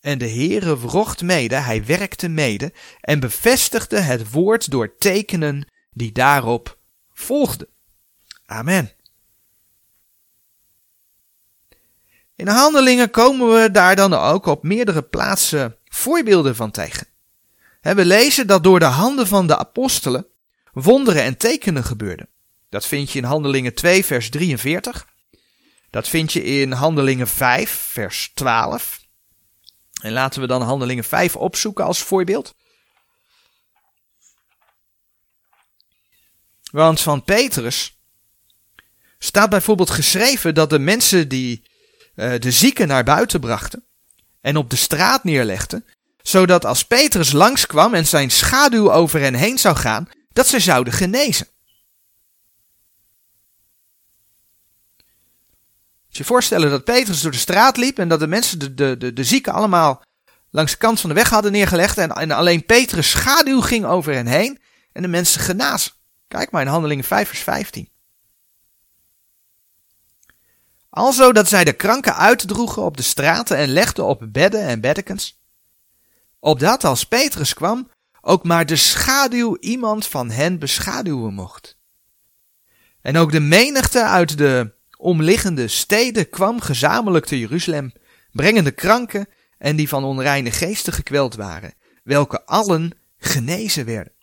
En 0.00 0.18
de 0.18 0.28
Heere 0.28 0.78
wrocht 0.78 1.22
mede, 1.22 1.54
hij 1.54 1.84
werkte 1.84 2.28
mede 2.28 2.72
en 3.00 3.20
bevestigde 3.20 3.98
het 4.00 4.30
woord 4.30 4.70
door 4.70 4.96
tekenen 4.96 5.72
die 5.94 6.12
daarop 6.12 6.78
volgden. 7.12 7.68
Amen. 8.46 8.92
In 12.36 12.44
de 12.44 12.50
handelingen 12.50 13.10
komen 13.10 13.60
we 13.60 13.70
daar 13.70 13.96
dan 13.96 14.14
ook 14.14 14.46
op 14.46 14.62
meerdere 14.62 15.02
plaatsen 15.02 15.76
voorbeelden 15.84 16.56
van 16.56 16.70
tegen. 16.70 17.06
We 17.80 18.04
lezen 18.04 18.46
dat 18.46 18.64
door 18.64 18.78
de 18.78 18.84
handen 18.84 19.26
van 19.26 19.46
de 19.46 19.58
apostelen 19.58 20.26
wonderen 20.72 21.22
en 21.22 21.36
tekenen 21.36 21.84
gebeurden. 21.84 22.28
Dat 22.68 22.86
vind 22.86 23.10
je 23.10 23.18
in 23.18 23.24
Handelingen 23.24 23.74
2, 23.74 24.04
vers 24.04 24.30
43. 24.30 25.06
Dat 25.90 26.08
vind 26.08 26.32
je 26.32 26.44
in 26.44 26.72
Handelingen 26.72 27.28
5, 27.28 27.70
vers 27.70 28.30
12. 28.34 29.02
En 30.02 30.12
laten 30.12 30.40
we 30.40 30.46
dan 30.46 30.62
Handelingen 30.62 31.04
5 31.04 31.36
opzoeken 31.36 31.84
als 31.84 32.02
voorbeeld. 32.02 32.54
Want 36.74 37.00
van 37.00 37.24
Petrus 37.24 37.98
staat 39.18 39.50
bijvoorbeeld 39.50 39.90
geschreven 39.90 40.54
dat 40.54 40.70
de 40.70 40.78
mensen 40.78 41.28
die 41.28 41.62
uh, 42.16 42.38
de 42.38 42.50
zieken 42.50 42.88
naar 42.88 43.04
buiten 43.04 43.40
brachten 43.40 43.84
en 44.40 44.56
op 44.56 44.70
de 44.70 44.76
straat 44.76 45.24
neerlegden, 45.24 45.84
zodat 46.22 46.64
als 46.64 46.84
Petrus 46.84 47.32
langskwam 47.32 47.94
en 47.94 48.06
zijn 48.06 48.30
schaduw 48.30 48.92
over 48.92 49.20
hen 49.20 49.34
heen 49.34 49.58
zou 49.58 49.76
gaan, 49.76 50.08
dat 50.32 50.46
ze 50.46 50.60
zouden 50.60 50.92
genezen. 50.92 51.46
Als 56.08 56.18
je 56.18 56.24
voorstellen 56.24 56.70
dat 56.70 56.84
Petrus 56.84 57.20
door 57.20 57.32
de 57.32 57.38
straat 57.38 57.76
liep 57.76 57.98
en 57.98 58.08
dat 58.08 58.20
de 58.20 58.26
mensen 58.26 58.58
de, 58.58 58.74
de, 58.74 58.96
de, 58.96 59.12
de 59.12 59.24
zieken 59.24 59.52
allemaal 59.52 60.02
langs 60.50 60.72
de 60.72 60.78
kant 60.78 61.00
van 61.00 61.08
de 61.08 61.16
weg 61.16 61.30
hadden 61.30 61.52
neergelegd 61.52 61.98
en, 61.98 62.10
en 62.10 62.30
alleen 62.30 62.66
Petrus 62.66 63.10
schaduw 63.10 63.60
ging 63.60 63.84
over 63.84 64.14
hen 64.14 64.26
heen 64.26 64.60
en 64.92 65.02
de 65.02 65.08
mensen 65.08 65.40
genazen. 65.40 65.93
Kijk 66.34 66.50
maar 66.50 66.62
in 66.62 66.68
Handelingen 66.68 67.04
5 67.04 67.28
vers 67.28 67.40
15. 67.40 67.88
Alzo 70.90 71.32
dat 71.32 71.48
zij 71.48 71.64
de 71.64 71.72
kranken 71.72 72.16
uitdroegen 72.16 72.82
op 72.82 72.96
de 72.96 73.02
straten 73.02 73.56
en 73.56 73.68
legden 73.68 74.04
op 74.04 74.26
bedden 74.28 74.60
en 74.60 74.80
beddekens 74.80 75.42
opdat 76.38 76.84
als 76.84 77.04
Petrus 77.04 77.54
kwam, 77.54 77.90
ook 78.20 78.44
maar 78.44 78.66
de 78.66 78.76
schaduw 78.76 79.56
iemand 79.60 80.06
van 80.06 80.30
hen 80.30 80.58
beschaduwen 80.58 81.34
mocht. 81.34 81.78
En 83.00 83.16
ook 83.16 83.32
de 83.32 83.40
menigte 83.40 84.04
uit 84.04 84.38
de 84.38 84.74
omliggende 84.98 85.68
steden 85.68 86.30
kwam 86.30 86.60
gezamenlijk 86.60 87.24
te 87.24 87.38
Jeruzalem, 87.38 87.92
brengende 88.32 88.72
kranken 88.72 89.26
en 89.58 89.76
die 89.76 89.88
van 89.88 90.04
onreine 90.04 90.50
geesten 90.50 90.92
gekweld 90.92 91.34
waren, 91.34 91.74
welke 92.02 92.46
allen 92.46 92.92
genezen 93.18 93.84
werden. 93.84 94.13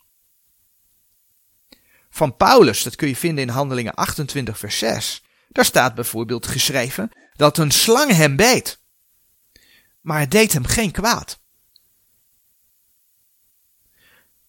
Van 2.14 2.36
Paulus, 2.36 2.82
dat 2.82 2.96
kun 2.96 3.08
je 3.08 3.16
vinden 3.16 3.44
in 3.44 3.50
Handelingen 3.50 3.94
28, 3.94 4.58
vers 4.58 4.78
6, 4.78 5.22
daar 5.48 5.64
staat 5.64 5.94
bijvoorbeeld 5.94 6.46
geschreven 6.46 7.10
dat 7.32 7.58
een 7.58 7.70
slang 7.70 8.10
hem 8.10 8.36
beet, 8.36 8.80
maar 10.00 10.20
het 10.20 10.30
deed 10.30 10.52
hem 10.52 10.64
geen 10.64 10.90
kwaad. 10.90 11.40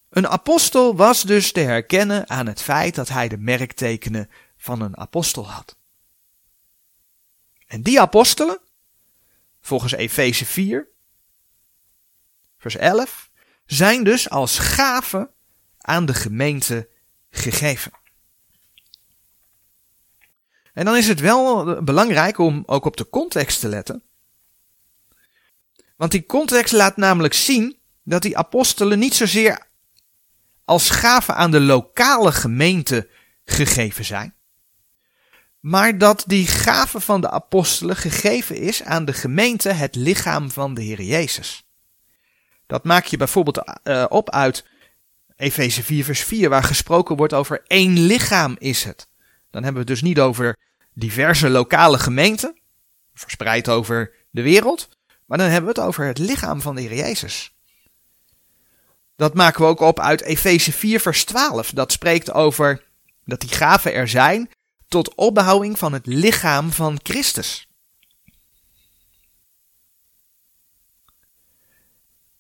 Een 0.09 0.27
apostel 0.27 0.95
was 0.95 1.21
dus 1.21 1.51
te 1.51 1.59
herkennen 1.59 2.29
aan 2.29 2.47
het 2.47 2.61
feit 2.61 2.95
dat 2.95 3.09
hij 3.09 3.27
de 3.27 3.37
merktekenen 3.37 4.29
van 4.57 4.81
een 4.81 4.97
apostel 4.97 5.49
had. 5.49 5.77
En 7.67 7.81
die 7.81 8.01
apostelen, 8.01 8.59
volgens 9.61 9.91
Efeze 9.91 10.45
4, 10.45 10.87
vers 12.57 12.75
11, 12.75 13.31
zijn 13.65 14.03
dus 14.03 14.29
als 14.29 14.59
gave 14.59 15.31
aan 15.77 16.05
de 16.05 16.13
gemeente 16.13 16.91
gegeven. 17.33 17.91
En 20.73 20.85
dan 20.85 20.95
is 20.95 21.07
het 21.07 21.19
wel 21.19 21.83
belangrijk 21.83 22.37
om 22.37 22.63
ook 22.65 22.85
op 22.85 22.97
de 22.97 23.09
context 23.09 23.59
te 23.59 23.67
letten. 23.67 24.03
Want 25.95 26.11
die 26.11 26.25
context 26.25 26.73
laat 26.73 26.97
namelijk 26.97 27.33
zien 27.33 27.77
dat 28.03 28.21
die 28.21 28.37
apostelen 28.37 28.99
niet 28.99 29.13
zozeer 29.13 29.67
als 30.65 30.89
gave 30.89 31.33
aan 31.33 31.51
de 31.51 31.59
lokale 31.59 32.31
gemeente 32.31 33.09
gegeven 33.45 34.05
zijn. 34.05 34.33
Maar 35.59 35.97
dat 35.97 36.23
die 36.27 36.47
gave 36.47 36.99
van 36.99 37.21
de 37.21 37.29
apostelen 37.29 37.95
gegeven 37.95 38.55
is 38.55 38.83
aan 38.83 39.05
de 39.05 39.13
gemeente, 39.13 39.69
het 39.69 39.95
lichaam 39.95 40.51
van 40.51 40.73
de 40.73 40.81
Heer 40.81 41.01
Jezus. 41.01 41.65
Dat 42.67 42.83
maak 42.83 43.05
je 43.05 43.17
bijvoorbeeld 43.17 43.79
uh, 43.83 44.05
op 44.09 44.29
uit 44.29 44.65
Efeze 45.35 45.83
4 45.83 46.03
vers 46.03 46.23
4, 46.23 46.49
waar 46.49 46.63
gesproken 46.63 47.15
wordt 47.15 47.33
over 47.33 47.61
één 47.67 47.99
lichaam 47.99 48.55
is 48.59 48.83
het. 48.83 49.07
Dan 49.51 49.63
hebben 49.63 49.83
we 49.83 49.91
het 49.91 49.99
dus 49.99 50.09
niet 50.09 50.19
over 50.19 50.57
diverse 50.93 51.49
lokale 51.49 51.99
gemeenten, 51.99 52.59
verspreid 53.13 53.69
over 53.69 54.11
de 54.29 54.41
wereld, 54.41 54.89
maar 55.25 55.37
dan 55.37 55.47
hebben 55.47 55.73
we 55.73 55.79
het 55.79 55.87
over 55.87 56.05
het 56.05 56.17
lichaam 56.17 56.61
van 56.61 56.75
de 56.75 56.81
Heer 56.81 56.95
Jezus. 56.95 57.55
Dat 59.15 59.33
maken 59.33 59.61
we 59.61 59.67
ook 59.67 59.79
op 59.79 59.99
uit 59.99 60.21
Efeze 60.21 60.71
4, 60.71 60.99
vers 60.99 61.23
12. 61.23 61.69
Dat 61.71 61.91
spreekt 61.91 62.31
over 62.31 62.83
dat 63.25 63.39
die 63.39 63.49
gaven 63.49 63.93
er 63.93 64.07
zijn 64.07 64.49
tot 64.87 65.15
opbouwing 65.15 65.77
van 65.77 65.93
het 65.93 66.05
lichaam 66.05 66.71
van 66.71 66.99
Christus. 67.03 67.67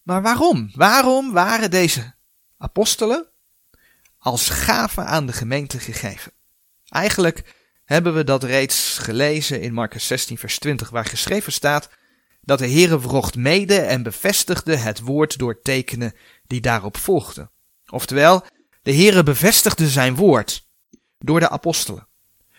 Maar 0.03 0.21
waarom? 0.21 0.71
Waarom 0.75 1.31
waren 1.31 1.71
deze 1.71 2.13
apostelen 2.63 3.27
als 4.17 4.49
gave 4.49 5.01
aan 5.01 5.25
de 5.25 5.33
gemeente 5.33 5.79
gegeven? 5.79 6.31
Eigenlijk 6.87 7.55
hebben 7.85 8.13
we 8.13 8.23
dat 8.23 8.43
reeds 8.43 8.97
gelezen 8.97 9.61
in 9.61 9.73
Marcus 9.73 10.07
16, 10.07 10.37
vers 10.37 10.59
20, 10.59 10.89
waar 10.89 11.05
geschreven 11.05 11.51
staat 11.51 11.89
dat 12.41 12.59
de 12.59 12.69
Heere 12.69 12.99
wrocht 12.99 13.35
mede 13.35 13.79
en 13.79 14.03
bevestigde 14.03 14.75
het 14.75 14.99
woord 14.99 15.37
door 15.37 15.61
tekenen 15.61 16.13
die 16.47 16.61
daarop 16.61 16.97
volgden. 16.97 17.51
Oftewel, 17.89 18.45
de 18.81 18.93
Heere 18.93 19.23
bevestigde 19.23 19.89
zijn 19.89 20.15
woord 20.15 20.67
door 21.17 21.39
de 21.39 21.49
apostelen. 21.49 22.07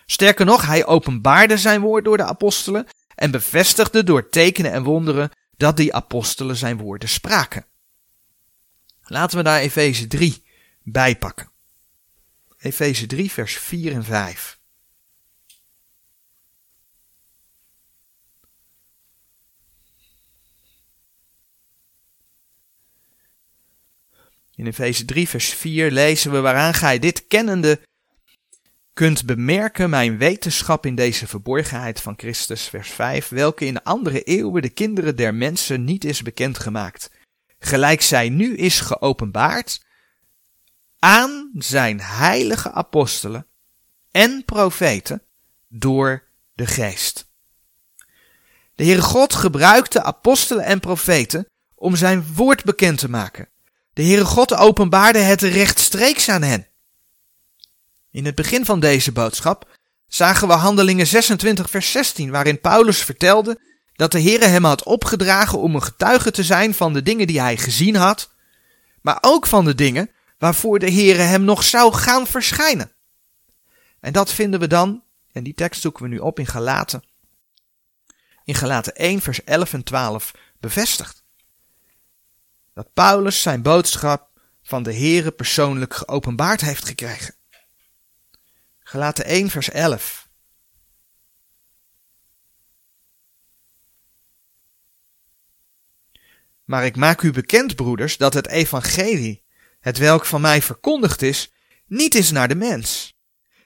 Sterker 0.07 0.47
nog, 0.47 0.67
hij 0.67 0.87
openbaarde 0.87 1.57
zijn 1.57 1.81
woord 1.81 2.05
door 2.05 2.17
de 2.17 2.25
apostelen 2.25 2.87
en 3.15 3.31
bevestigde 3.31 4.05
door 4.05 4.29
tekenen 4.29 4.73
en 4.73 4.83
wonderen 4.83 5.31
dat 5.57 5.77
die 5.77 5.95
apostelen 5.95 6.57
zijn 6.57 6.77
woorden 6.77 7.09
spraken. 7.09 7.67
Laten 9.07 9.37
we 9.37 9.45
daar 9.45 9.61
Efeze 9.61 10.07
3 10.07 10.43
bij 10.83 11.17
pakken. 11.17 11.51
Efeze 12.59 13.07
3, 13.07 13.31
vers 13.31 13.59
4 13.59 13.93
en 13.93 14.05
5. 14.05 14.59
In 24.55 24.67
Efeze 24.67 25.05
3, 25.05 25.29
vers 25.29 25.49
4 25.49 25.91
lezen 25.91 26.33
we 26.33 26.41
waaraan 26.41 26.75
gij 26.75 26.99
dit 26.99 27.27
kennende 27.27 27.81
kunt 28.93 29.27
bemerken 29.27 29.91
mijn 29.91 30.19
wetenschap 30.19 30.87
in 30.87 30.95
deze 30.95 31.27
verborgenheid 31.27 32.01
van 32.01 32.15
Christus, 32.17 32.63
vers 32.63 32.91
5, 32.91 33.29
welke 33.29 33.65
in 33.65 33.83
andere 33.83 34.23
eeuwen 34.23 34.63
de 34.63 34.69
kinderen 34.69 35.17
der 35.17 35.35
mensen 35.35 35.85
niet 35.85 36.05
is 36.05 36.23
bekendgemaakt, 36.23 37.11
gelijk 37.67 38.03
zij 38.03 38.29
nu 38.29 38.57
is 38.57 38.81
geopenbaard 38.81 39.85
aan 40.99 41.51
zijn 41.55 42.01
heilige 42.01 42.73
apostelen 42.73 43.47
en 44.11 44.45
profeten 44.45 45.23
door 45.69 46.25
de 46.55 46.67
geest. 46.67 47.33
De 48.75 48.85
Heere 48.85 49.03
God 49.03 49.35
gebruikte 49.35 50.03
apostelen 50.03 50.65
en 50.65 50.81
profeten 50.81 51.49
om 51.75 51.97
zijn 51.97 52.35
woord 52.35 52.65
bekend 52.65 52.99
te 52.99 53.11
maken. 53.11 53.49
De 53.93 54.03
Heere 54.03 54.25
God 54.25 54.55
openbaarde 54.55 55.19
het 55.19 55.41
rechtstreeks 55.41 56.29
aan 56.29 56.43
hen. 56.43 56.67
In 58.11 58.25
het 58.25 58.35
begin 58.35 58.65
van 58.65 58.81
deze 58.81 59.13
boodschap 59.13 59.79
zagen 60.07 60.49
we 60.49 60.55
Handelingen 60.55 61.07
26 61.07 61.71
vers 61.71 61.93
16, 61.93 62.31
waarin 62.31 62.61
Paulus 62.61 63.03
vertelde 63.03 63.61
dat 63.97 64.13
de 64.13 64.23
Heere 64.23 64.47
hem 64.47 64.65
had 64.65 64.83
opgedragen 64.83 65.59
om 65.59 65.75
een 65.75 65.83
getuige 65.83 66.31
te 66.31 66.43
zijn 66.43 66.75
van 66.75 66.93
de 66.93 67.03
dingen 67.03 67.27
die 67.27 67.41
hij 67.41 67.57
gezien 67.57 67.97
had, 67.97 68.31
maar 69.01 69.19
ook 69.21 69.47
van 69.47 69.65
de 69.65 69.75
dingen 69.75 70.11
waarvoor 70.39 70.79
de 70.79 70.93
Heere 70.93 71.23
hem 71.23 71.45
nog 71.45 71.65
zou 71.65 71.93
gaan 71.93 72.27
verschijnen. 72.27 72.93
En 74.01 74.13
dat 74.13 74.33
vinden 74.33 74.61
we 74.61 74.67
dan, 74.67 75.03
en 75.33 75.45
die 75.45 75.55
tekst 75.55 75.81
zoeken 75.81 76.03
we 76.03 76.09
nu 76.09 76.19
op 76.19 76.39
in 76.39 76.47
Galaten, 76.47 77.05
in 78.45 78.55
Galaten 78.55 78.95
1 78.95 79.21
vers 79.21 79.45
11 79.45 79.73
en 79.73 79.83
12 79.83 80.33
bevestigd. 80.61 81.25
Dat 82.75 82.93
Paulus 82.93 83.43
zijn 83.43 83.63
boodschap 83.63 84.29
van 84.63 84.83
de 84.83 84.95
Heere 84.95 85.31
persoonlijk 85.31 85.95
geopenbaard 85.95 86.61
heeft 86.61 86.87
gekregen. 86.87 87.35
Gelaten 88.81 89.25
1 89.25 89.51
vers 89.51 89.71
11. 89.71 90.24
Maar 96.65 96.85
ik 96.85 96.97
maak 96.97 97.23
u 97.23 97.33
bekend, 97.33 97.77
broeders, 97.77 98.17
dat 98.17 98.35
het 98.35 98.49
evangelie, 98.49 99.43
het 99.81 99.99
welk 99.99 100.27
van 100.27 100.41
mij 100.41 100.63
verkondigd 100.63 101.23
is, 101.23 101.53
niet 101.87 102.15
is 102.15 102.31
naar 102.31 102.49
de 102.49 102.55
mens. 102.55 103.19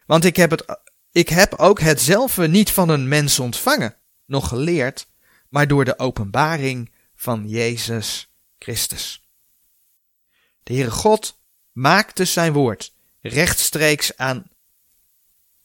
Want 0.06 0.24
ik 0.24 0.36
heb, 0.36 0.50
het, 0.50 0.80
ik 1.12 1.28
heb 1.28 1.54
ook 1.54 1.80
hetzelfde 1.80 2.48
niet 2.48 2.70
van 2.70 2.88
een 2.88 3.08
mens 3.08 3.38
ontvangen, 3.38 3.96
nog 4.26 4.48
geleerd, 4.48 5.08
maar 5.48 5.68
door 5.68 5.84
de 5.84 5.98
openbaring 5.98 6.92
van 7.14 7.48
Jezus 7.48 8.32
Christus. 8.58 9.28
De 10.62 10.74
Heere 10.74 10.90
God 10.90 11.40
maakte 11.72 12.24
zijn 12.24 12.52
woord 12.52 12.94
rechtstreeks 13.20 14.16
aan 14.16 14.50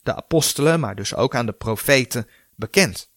de 0.01 0.15
apostelen, 0.15 0.79
maar 0.79 0.95
dus 0.95 1.15
ook 1.15 1.35
aan 1.35 1.45
de 1.45 1.51
profeten 1.51 2.27
bekend. 2.55 3.11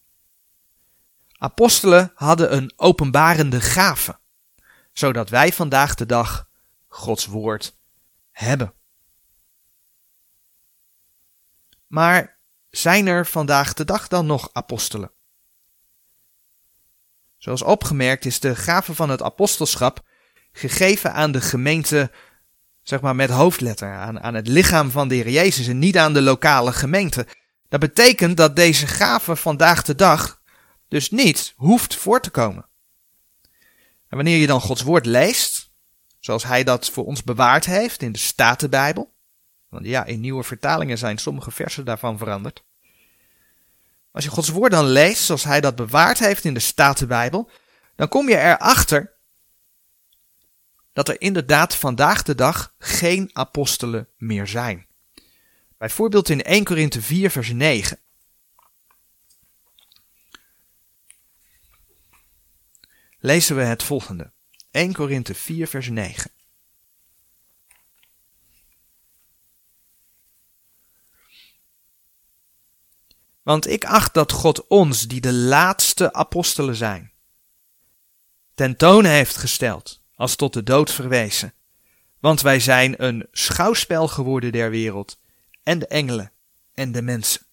Apostelen 1.37 2.11
hadden 2.15 2.55
een 2.55 2.73
openbarende 2.75 3.61
gave, 3.61 4.19
zodat 4.93 5.29
wij 5.29 5.53
vandaag 5.53 5.95
de 5.95 6.05
dag 6.05 6.49
Gods 6.87 7.25
woord 7.25 7.77
hebben. 8.31 8.73
Maar 11.87 12.37
zijn 12.69 13.07
er 13.07 13.25
vandaag 13.25 13.73
de 13.73 13.85
dag 13.85 14.07
dan 14.07 14.25
nog 14.25 14.49
apostelen? 14.51 15.11
Zoals 17.37 17.61
opgemerkt 17.61 18.25
is 18.25 18.39
de 18.39 18.55
gave 18.55 18.95
van 18.95 19.09
het 19.09 19.21
apostelschap 19.21 20.05
gegeven 20.51 21.13
aan 21.13 21.31
de 21.31 21.41
gemeente 21.41 22.11
zeg 22.87 23.01
maar 23.01 23.15
met 23.15 23.29
hoofdletter, 23.29 23.93
aan, 23.93 24.21
aan 24.21 24.33
het 24.33 24.47
lichaam 24.47 24.91
van 24.91 25.07
de 25.07 25.15
Heer 25.15 25.29
Jezus 25.29 25.67
en 25.67 25.79
niet 25.79 25.97
aan 25.97 26.13
de 26.13 26.21
lokale 26.21 26.73
gemeente. 26.73 27.27
Dat 27.69 27.79
betekent 27.79 28.37
dat 28.37 28.55
deze 28.55 28.87
gave 28.87 29.35
vandaag 29.35 29.83
de 29.83 29.95
dag 29.95 30.36
dus 30.87 31.09
niet 31.09 31.53
hoeft 31.55 31.95
voor 31.95 32.21
te 32.21 32.29
komen. 32.29 32.65
En 34.07 34.15
wanneer 34.15 34.37
je 34.37 34.47
dan 34.47 34.61
Gods 34.61 34.81
woord 34.81 35.05
leest, 35.05 35.71
zoals 36.19 36.43
hij 36.43 36.63
dat 36.63 36.89
voor 36.89 37.05
ons 37.05 37.23
bewaard 37.23 37.65
heeft 37.65 38.01
in 38.01 38.11
de 38.11 38.19
Statenbijbel, 38.19 39.13
want 39.69 39.85
ja, 39.85 40.05
in 40.05 40.19
nieuwe 40.19 40.43
vertalingen 40.43 40.97
zijn 40.97 41.17
sommige 41.17 41.51
versen 41.51 41.85
daarvan 41.85 42.17
veranderd. 42.17 42.63
Als 44.11 44.23
je 44.23 44.31
Gods 44.31 44.49
woord 44.49 44.71
dan 44.71 44.85
leest, 44.85 45.23
zoals 45.23 45.43
hij 45.43 45.61
dat 45.61 45.75
bewaard 45.75 46.19
heeft 46.19 46.43
in 46.43 46.53
de 46.53 46.59
Statenbijbel, 46.59 47.49
dan 47.95 48.07
kom 48.07 48.29
je 48.29 48.37
erachter 48.37 49.15
dat 50.93 51.09
er 51.09 51.21
inderdaad 51.21 51.75
vandaag 51.75 52.23
de 52.23 52.35
dag 52.35 52.73
geen 52.77 53.29
apostelen 53.33 54.07
meer 54.17 54.47
zijn. 54.47 54.87
Bijvoorbeeld 55.77 56.29
in 56.29 56.43
1 56.43 56.63
Korinthe 56.63 57.01
4 57.01 57.31
vers 57.31 57.51
9. 57.51 57.99
Lezen 63.19 63.55
we 63.55 63.61
het 63.61 63.83
volgende. 63.83 64.31
1 64.71 64.93
Korinthe 64.93 65.33
4 65.35 65.67
vers 65.67 65.89
9. 65.89 66.31
Want 73.43 73.67
ik 73.67 73.85
acht 73.85 74.13
dat 74.13 74.31
God 74.31 74.67
ons, 74.67 75.07
die 75.07 75.21
de 75.21 75.33
laatste 75.33 76.13
apostelen 76.13 76.75
zijn, 76.75 77.11
tentoon 78.55 79.05
heeft 79.05 79.37
gesteld 79.37 80.01
als 80.15 80.35
tot 80.35 80.53
de 80.53 80.63
dood 80.63 80.91
verwezen. 80.91 81.53
Want 82.19 82.41
wij 82.41 82.59
zijn 82.59 83.03
een 83.03 83.27
schouwspel 83.31 84.07
geworden 84.07 84.51
der 84.51 84.69
wereld, 84.69 85.19
en 85.63 85.79
de 85.79 85.87
engelen 85.87 86.31
en 86.73 86.91
de 86.91 87.01
mensen. 87.01 87.45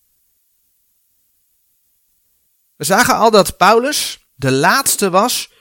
We 2.76 2.84
zagen 2.84 3.14
al 3.14 3.30
dat 3.30 3.56
Paulus 3.56 4.26
de 4.34 4.52
laatste 4.52 5.10
was 5.10 5.52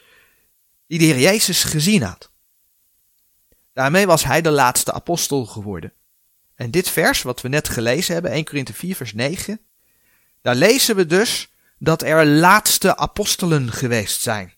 die 0.93 1.07
de 1.07 1.13
Heer 1.13 1.31
Jezus 1.31 1.63
gezien 1.63 2.01
had. 2.01 2.31
Daarmee 3.73 4.05
was 4.05 4.23
hij 4.23 4.41
de 4.41 4.51
laatste 4.51 4.93
apostel 4.93 5.45
geworden. 5.45 5.93
En 6.55 6.71
dit 6.71 6.89
vers, 6.89 7.21
wat 7.21 7.41
we 7.41 7.47
net 7.47 7.69
gelezen 7.69 8.13
hebben, 8.13 8.31
1 8.31 8.43
Korinthe 8.43 8.73
4, 8.73 8.95
vers 8.95 9.13
9, 9.13 9.59
daar 10.41 10.55
lezen 10.55 10.95
we 10.95 11.05
dus 11.05 11.51
dat 11.77 12.01
er 12.01 12.25
laatste 12.25 12.97
apostelen 12.97 13.71
geweest 13.71 14.21
zijn. 14.21 14.53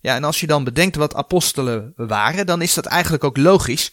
Ja, 0.00 0.14
en 0.14 0.24
als 0.24 0.40
je 0.40 0.46
dan 0.46 0.64
bedenkt 0.64 0.96
wat 0.96 1.14
apostelen 1.14 1.92
waren, 1.96 2.46
dan 2.46 2.62
is 2.62 2.74
dat 2.74 2.86
eigenlijk 2.86 3.24
ook 3.24 3.36
logisch. 3.36 3.92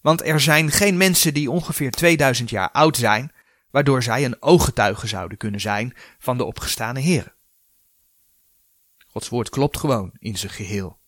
Want 0.00 0.26
er 0.26 0.40
zijn 0.40 0.70
geen 0.70 0.96
mensen 0.96 1.34
die 1.34 1.50
ongeveer 1.50 1.90
2000 1.90 2.50
jaar 2.50 2.70
oud 2.70 2.96
zijn, 2.96 3.32
waardoor 3.70 4.02
zij 4.02 4.24
een 4.24 4.42
ooggetuige 4.42 5.06
zouden 5.06 5.38
kunnen 5.38 5.60
zijn 5.60 5.94
van 6.18 6.36
de 6.36 6.44
opgestane 6.44 7.00
Heer. 7.00 7.35
Gods 9.16 9.28
woord 9.28 9.48
klopt 9.48 9.78
gewoon 9.78 10.12
in 10.18 10.36
zijn 10.36 10.52
geheel. 10.52 10.98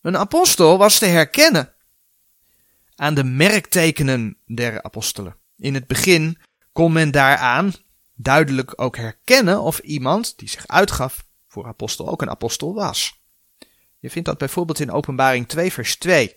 Een 0.00 0.16
apostel 0.16 0.78
was 0.78 0.98
te 0.98 1.06
herkennen 1.06 1.74
aan 2.94 3.14
de 3.14 3.24
merktekenen 3.24 4.36
der 4.46 4.82
apostelen. 4.82 5.36
In 5.56 5.74
het 5.74 5.86
begin 5.86 6.38
kon 6.72 6.92
men 6.92 7.10
daaraan 7.10 7.72
duidelijk 8.14 8.80
ook 8.80 8.96
herkennen 8.96 9.60
of 9.60 9.78
iemand 9.78 10.38
die 10.38 10.48
zich 10.48 10.66
uitgaf 10.66 11.26
voor 11.46 11.66
apostel 11.66 12.08
ook 12.08 12.22
een 12.22 12.30
apostel 12.30 12.74
was. 12.74 13.22
Je 13.98 14.10
vindt 14.10 14.28
dat 14.28 14.38
bijvoorbeeld 14.38 14.80
in 14.80 14.90
Openbaring 14.90 15.48
2, 15.48 15.72
vers 15.72 15.96
2. 15.96 16.36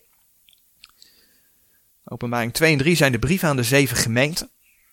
Openbaring 2.04 2.54
2 2.54 2.72
en 2.72 2.78
3 2.78 2.96
zijn 2.96 3.12
de 3.12 3.20
brieven 3.20 3.50
aan 3.50 3.56
de 3.56 3.64
zeven 3.64 3.98
gemeenten. 3.98 4.52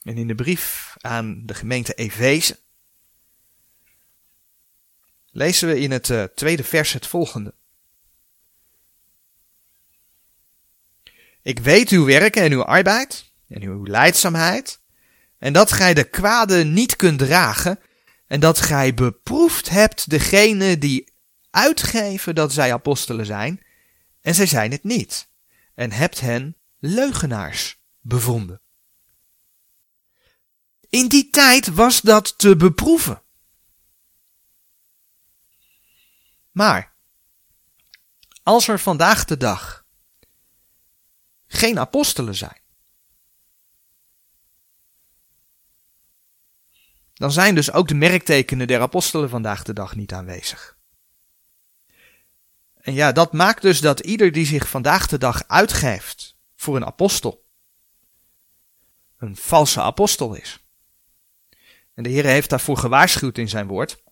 En 0.09 0.17
in 0.17 0.27
de 0.27 0.35
brief 0.35 0.95
aan 0.99 1.43
de 1.47 1.55
gemeente 1.55 1.95
Efeze 1.95 2.59
lezen 5.31 5.69
we 5.69 5.81
in 5.81 5.91
het 5.91 6.09
uh, 6.09 6.23
tweede 6.25 6.65
vers 6.65 6.93
het 6.93 7.07
volgende. 7.07 7.55
Ik 11.43 11.59
weet 11.59 11.89
uw 11.89 12.05
werken 12.05 12.43
en 12.43 12.53
uw 12.53 12.65
arbeid 12.65 13.33
en 13.49 13.63
uw 13.63 13.85
leidzaamheid 13.85 14.81
en 15.39 15.53
dat 15.53 15.73
gij 15.73 15.95
de 15.95 16.05
kwade 16.05 16.65
niet 16.65 16.97
kunt 16.97 17.19
dragen 17.19 17.81
en 18.27 18.41
dat 18.41 18.61
gij 18.61 18.95
beproefd 18.95 19.69
hebt 19.69 20.11
degene 20.11 20.79
die 20.79 21.13
uitgeven 21.51 22.35
dat 22.35 22.53
zij 22.53 22.73
apostelen 22.73 23.27
zijn 23.27 23.63
en 24.21 24.35
zij 24.35 24.47
zijn 24.47 24.71
het 24.71 24.85
niet 24.85 25.29
en 25.75 25.93
hebt 25.93 26.21
hen 26.21 26.57
leugenaars 26.79 27.81
bevonden. 28.01 28.61
In 30.89 31.09
die 31.09 31.31
tijd 31.31 31.75
was 31.75 32.01
dat 32.01 32.39
te 32.39 32.57
beproeven. 32.57 33.23
Maar 36.51 36.95
als 38.43 38.69
er 38.69 38.81
vandaag 38.81 39.25
de 39.25 39.37
dag 39.37 39.87
geen 41.47 41.79
apostelen 41.79 42.35
zijn, 42.35 42.61
dan 47.15 47.33
zijn 47.33 47.55
dus 47.55 47.73
ook 47.73 47.89
de 47.89 47.95
merktekenen 47.95 48.67
der 48.67 48.81
apostelen 48.81 49.29
vandaag 49.29 49.63
de 49.63 49.73
dag 49.73 49.97
niet 49.97 50.13
aanwezig. 50.13 50.77
En 52.75 52.95
ja, 52.95 53.13
dat 53.13 53.33
maakt 53.33 53.63
dus 53.63 53.81
dat 53.81 54.01
ieder 54.01 54.33
die 54.33 54.47
zich 54.47 54.69
vandaag 54.69 55.07
de 55.07 55.19
dag 55.19 55.49
uitgeeft 55.49 56.37
voor 56.57 56.77
een 56.77 56.87
apostel, 56.87 57.47
een 59.17 59.37
valse 59.37 59.81
apostel 59.81 60.35
is. 60.35 60.68
En 61.99 62.05
de 62.05 62.11
Heer 62.11 62.25
heeft 62.25 62.51
daarvoor 62.51 62.77
gewaarschuwd 62.77 63.39
in 63.39 63.49
zijn 63.49 63.67
woord 63.67 64.03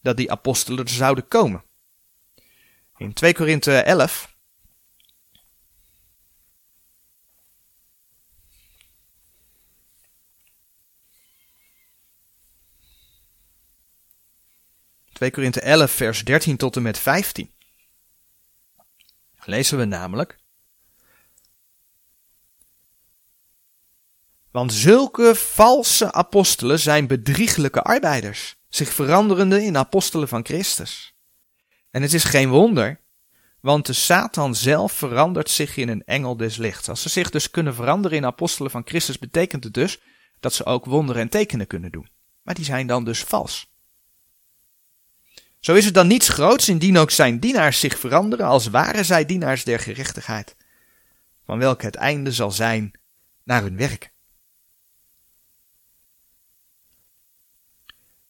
dat 0.00 0.16
die 0.16 0.30
apostelen 0.30 0.88
zouden 0.88 1.28
komen. 1.28 1.64
In 2.96 3.12
2 3.12 3.34
Korinthe 3.34 3.72
11 3.72 4.36
2 15.12 15.30
Korinthe 15.30 15.60
11 15.60 15.90
vers 15.90 16.24
13 16.24 16.56
tot 16.56 16.76
en 16.76 16.82
met 16.82 16.98
15 16.98 17.52
lezen 19.44 19.78
we 19.78 19.84
namelijk 19.84 20.38
Want 24.56 24.72
zulke 24.72 25.34
valse 25.34 26.12
apostelen 26.12 26.78
zijn 26.78 27.06
bedrieglijke 27.06 27.82
arbeiders, 27.82 28.56
zich 28.68 28.92
veranderende 28.92 29.64
in 29.64 29.76
apostelen 29.76 30.28
van 30.28 30.44
Christus. 30.44 31.14
En 31.90 32.02
het 32.02 32.14
is 32.14 32.24
geen 32.24 32.48
wonder, 32.48 33.00
want 33.60 33.86
de 33.86 33.92
Satan 33.92 34.54
zelf 34.54 34.92
verandert 34.92 35.50
zich 35.50 35.76
in 35.76 35.88
een 35.88 36.04
engel 36.04 36.36
des 36.36 36.56
lichts. 36.56 36.88
Als 36.88 37.02
ze 37.02 37.08
zich 37.08 37.30
dus 37.30 37.50
kunnen 37.50 37.74
veranderen 37.74 38.16
in 38.16 38.24
apostelen 38.24 38.70
van 38.70 38.82
Christus, 38.84 39.18
betekent 39.18 39.64
het 39.64 39.74
dus 39.74 40.00
dat 40.40 40.54
ze 40.54 40.64
ook 40.64 40.84
wonderen 40.84 41.22
en 41.22 41.28
tekenen 41.28 41.66
kunnen 41.66 41.92
doen. 41.92 42.08
Maar 42.42 42.54
die 42.54 42.64
zijn 42.64 42.86
dan 42.86 43.04
dus 43.04 43.20
vals. 43.22 43.72
Zo 45.60 45.74
is 45.74 45.84
het 45.84 45.94
dan 45.94 46.06
niets 46.06 46.28
groots 46.28 46.68
indien 46.68 46.98
ook 46.98 47.10
zijn 47.10 47.40
dienaars 47.40 47.80
zich 47.80 47.98
veranderen 47.98 48.46
als 48.46 48.66
waren 48.66 49.04
zij 49.04 49.24
dienaars 49.24 49.64
der 49.64 49.78
gerechtigheid, 49.78 50.56
van 51.46 51.58
welke 51.58 51.84
het 51.84 51.96
einde 51.96 52.32
zal 52.32 52.50
zijn 52.50 52.90
naar 53.44 53.62
hun 53.62 53.76
werk. 53.76 54.14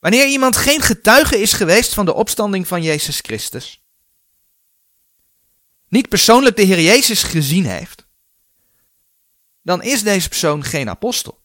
Wanneer 0.07 0.27
iemand 0.27 0.57
geen 0.57 0.81
getuige 0.81 1.39
is 1.41 1.53
geweest 1.53 1.95
van 1.95 2.05
de 2.05 2.15
opstanding 2.15 2.69
van 2.69 2.83
Jezus 2.83 3.21
Christus, 3.21 3.83
niet 5.89 6.09
persoonlijk 6.09 6.57
de 6.57 6.63
Heer 6.63 6.81
Jezus 6.81 7.23
gezien 7.23 7.67
heeft, 7.67 8.07
dan 9.63 9.83
is 9.83 10.03
deze 10.03 10.29
persoon 10.29 10.65
geen 10.65 10.89
apostel. 10.89 11.43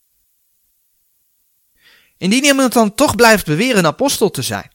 Indien 2.17 2.43
iemand 2.43 2.73
dan 2.73 2.95
toch 2.95 3.15
blijft 3.15 3.45
beweren 3.45 3.77
een 3.77 3.85
apostel 3.85 4.29
te 4.29 4.41
zijn, 4.41 4.71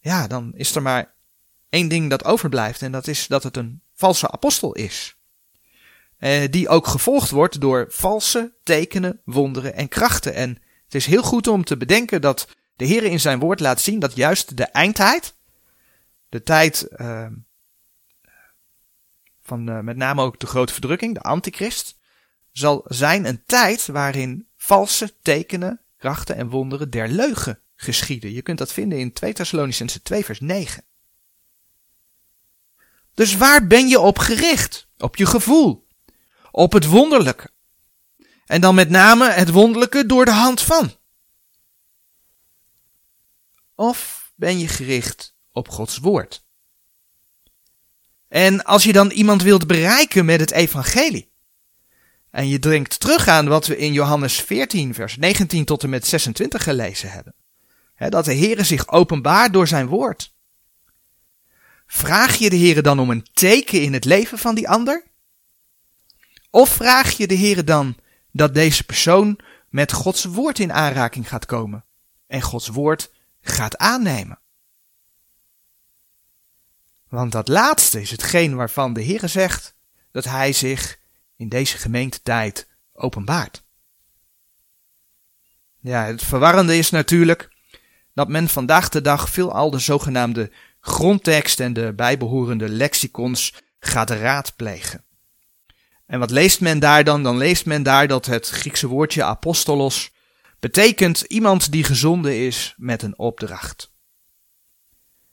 ja, 0.00 0.26
dan 0.26 0.52
is 0.54 0.74
er 0.74 0.82
maar 0.82 1.14
één 1.68 1.88
ding 1.88 2.10
dat 2.10 2.24
overblijft 2.24 2.82
en 2.82 2.92
dat 2.92 3.06
is 3.06 3.26
dat 3.26 3.42
het 3.42 3.56
een 3.56 3.82
valse 3.94 4.30
apostel 4.30 4.72
is. 4.72 5.16
Eh, 6.18 6.50
die 6.50 6.68
ook 6.68 6.86
gevolgd 6.86 7.30
wordt 7.30 7.60
door 7.60 7.86
valse 7.88 8.54
tekenen, 8.62 9.20
wonderen 9.24 9.74
en 9.74 9.88
krachten. 9.88 10.34
En 10.34 10.61
het 10.92 11.00
is 11.00 11.06
heel 11.06 11.22
goed 11.22 11.46
om 11.46 11.64
te 11.64 11.76
bedenken 11.76 12.20
dat 12.20 12.48
de 12.76 12.84
Heer 12.84 13.02
in 13.02 13.20
zijn 13.20 13.38
woord 13.38 13.60
laat 13.60 13.80
zien 13.80 13.98
dat 13.98 14.16
juist 14.16 14.56
de 14.56 14.64
eindtijd, 14.64 15.34
de 16.28 16.42
tijd 16.42 16.88
uh, 16.96 17.26
van 19.42 19.70
uh, 19.70 19.80
met 19.80 19.96
name 19.96 20.22
ook 20.22 20.40
de 20.40 20.46
grote 20.46 20.72
verdrukking, 20.72 21.14
de 21.14 21.20
antichrist, 21.20 21.98
zal 22.50 22.84
zijn 22.88 23.26
een 23.26 23.42
tijd 23.46 23.86
waarin 23.86 24.48
valse 24.56 25.14
tekenen, 25.22 25.80
krachten 25.96 26.36
en 26.36 26.48
wonderen 26.48 26.90
der 26.90 27.08
leugen 27.08 27.60
geschieden. 27.76 28.32
Je 28.32 28.42
kunt 28.42 28.58
dat 28.58 28.72
vinden 28.72 28.98
in 28.98 29.12
2 29.12 29.32
Thessalonicense 29.32 30.02
2 30.02 30.24
vers 30.24 30.40
9. 30.40 30.84
Dus 33.14 33.36
waar 33.36 33.66
ben 33.66 33.88
je 33.88 34.00
op 34.00 34.18
gericht? 34.18 34.88
Op 34.98 35.16
je 35.16 35.26
gevoel. 35.26 35.86
Op 36.50 36.72
het 36.72 36.86
wonderlijke. 36.86 37.50
En 38.52 38.60
dan 38.60 38.74
met 38.74 38.90
name 38.90 39.30
het 39.30 39.50
wonderlijke 39.50 40.06
door 40.06 40.24
de 40.24 40.30
hand 40.30 40.60
van. 40.60 40.96
Of 43.74 44.32
ben 44.34 44.58
je 44.58 44.68
gericht 44.68 45.34
op 45.52 45.68
Gods 45.68 45.98
woord? 45.98 46.44
En 48.28 48.64
als 48.64 48.84
je 48.84 48.92
dan 48.92 49.10
iemand 49.10 49.42
wilt 49.42 49.66
bereiken 49.66 50.24
met 50.24 50.40
het 50.40 50.50
evangelie, 50.50 51.32
en 52.30 52.48
je 52.48 52.58
drinkt 52.58 53.00
terug 53.00 53.28
aan 53.28 53.48
wat 53.48 53.66
we 53.66 53.76
in 53.76 53.92
Johannes 53.92 54.40
14, 54.40 54.94
vers 54.94 55.16
19 55.16 55.64
tot 55.64 55.82
en 55.82 55.90
met 55.90 56.06
26 56.06 56.62
gelezen 56.62 57.10
hebben, 57.10 57.34
dat 57.96 58.24
de 58.24 58.34
Heere 58.34 58.64
zich 58.64 58.88
openbaart 58.88 59.52
door 59.52 59.68
zijn 59.68 59.86
woord. 59.86 60.34
Vraag 61.86 62.36
je 62.36 62.50
de 62.50 62.58
Heere 62.58 62.82
dan 62.82 62.98
om 62.98 63.10
een 63.10 63.26
teken 63.32 63.82
in 63.82 63.92
het 63.92 64.04
leven 64.04 64.38
van 64.38 64.54
die 64.54 64.68
ander? 64.68 65.04
Of 66.50 66.68
vraag 66.68 67.10
je 67.10 67.26
de 67.26 67.36
Heere 67.36 67.64
dan 67.64 67.96
dat 68.32 68.54
deze 68.54 68.84
persoon 68.84 69.38
met 69.68 69.92
Gods 69.92 70.24
woord 70.24 70.58
in 70.58 70.72
aanraking 70.72 71.28
gaat 71.28 71.46
komen 71.46 71.84
en 72.26 72.42
Gods 72.42 72.68
woord 72.68 73.10
gaat 73.40 73.76
aannemen? 73.76 74.38
Want 77.08 77.32
dat 77.32 77.48
laatste 77.48 78.00
is 78.00 78.10
hetgeen 78.10 78.56
waarvan 78.56 78.92
de 78.92 79.04
Heere 79.04 79.26
zegt 79.26 79.74
dat 80.10 80.24
hij 80.24 80.52
zich 80.52 80.98
in 81.36 81.48
deze 81.48 81.78
gemeentetijd 81.78 82.68
openbaart. 82.92 83.62
Ja, 85.80 86.04
het 86.04 86.22
verwarrende 86.22 86.76
is 86.76 86.90
natuurlijk 86.90 87.50
dat 88.14 88.28
men 88.28 88.48
vandaag 88.48 88.88
de 88.88 89.00
dag 89.00 89.30
veelal 89.30 89.70
de 89.70 89.78
zogenaamde 89.78 90.50
grondtekst 90.80 91.60
en 91.60 91.72
de 91.72 91.92
bijbehorende 91.92 92.68
lexicons 92.68 93.54
gaat 93.80 94.10
raadplegen. 94.10 95.04
En 96.12 96.18
wat 96.18 96.30
leest 96.30 96.60
men 96.60 96.78
daar 96.78 97.04
dan? 97.04 97.22
Dan 97.22 97.36
leest 97.36 97.66
men 97.66 97.82
daar 97.82 98.08
dat 98.08 98.26
het 98.26 98.48
Griekse 98.48 98.86
woordje 98.86 99.24
apostolos 99.24 100.10
betekent 100.60 101.20
iemand 101.20 101.72
die 101.72 101.84
gezonden 101.84 102.38
is 102.38 102.74
met 102.76 103.02
een 103.02 103.18
opdracht. 103.18 103.92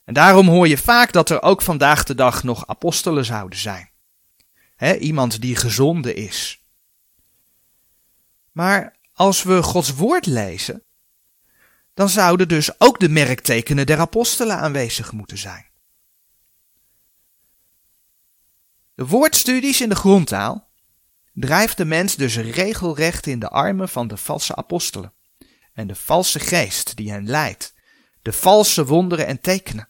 En 0.04 0.14
daarom 0.14 0.48
hoor 0.48 0.68
je 0.68 0.78
vaak 0.78 1.12
dat 1.12 1.30
er 1.30 1.42
ook 1.42 1.62
vandaag 1.62 2.04
de 2.04 2.16
dag 2.16 2.44
nog 2.44 2.68
apostelen 2.68 3.26
zouden 3.26 3.60
zijn. 3.60 3.92
iemand 5.00 5.42
die 5.42 5.56
gezonden 5.56 6.16
is. 6.16 6.66
Maar 8.52 8.96
als 9.14 9.44
we 9.44 9.64
Gods 9.64 9.94
woord 9.94 10.26
lezen, 10.26 10.84
dan 11.94 12.10
zouden 12.10 12.48
dus 12.48 12.80
ook 12.80 13.00
de 13.00 13.10
merktekenen 13.10 13.86
der 13.86 14.00
apostelen 14.00 14.58
aanwezig 14.58 15.12
moeten 15.12 15.38
zijn. 15.38 15.66
De 18.96 19.06
woordstudies 19.06 19.82
in 19.82 19.90
de 19.90 19.96
grondtaal 19.96 20.68
drijft 21.34 21.78
de 21.78 21.86
mens 21.86 22.16
dus 22.16 22.38
regelrecht 22.38 23.28
in 23.28 23.40
de 23.40 23.50
armen 23.50 23.90
van 23.90 24.08
de 24.08 24.18
valse 24.18 24.56
apostelen 24.56 25.14
en 25.74 25.88
de 25.88 25.96
valse 25.96 26.40
geest 26.40 26.96
die 26.96 27.12
hen 27.12 27.30
leidt, 27.30 27.74
de 28.22 28.34
valse 28.34 28.86
wonderen 28.86 29.26
en 29.26 29.42
tekenen. 29.42 29.90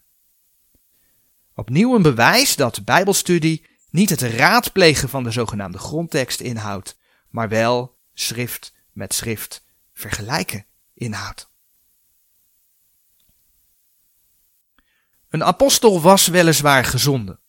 Opnieuw 1.55 1.95
een 1.95 2.01
bewijs 2.01 2.55
dat 2.55 2.85
bijbelstudie 2.85 3.67
niet 3.89 4.09
het 4.09 4.21
raadplegen 4.21 5.09
van 5.09 5.23
de 5.23 5.31
zogenaamde 5.31 5.77
grondtekst 5.77 6.39
inhoudt, 6.39 6.97
maar 7.29 7.49
wel 7.49 7.97
schrift 8.13 8.73
met 8.91 9.13
schrift 9.13 9.65
vergelijken 9.93 10.65
inhoudt. 10.93 11.49
Een 15.29 15.43
apostel 15.43 16.01
was 16.01 16.27
weliswaar 16.27 16.85
gezonden. 16.85 17.39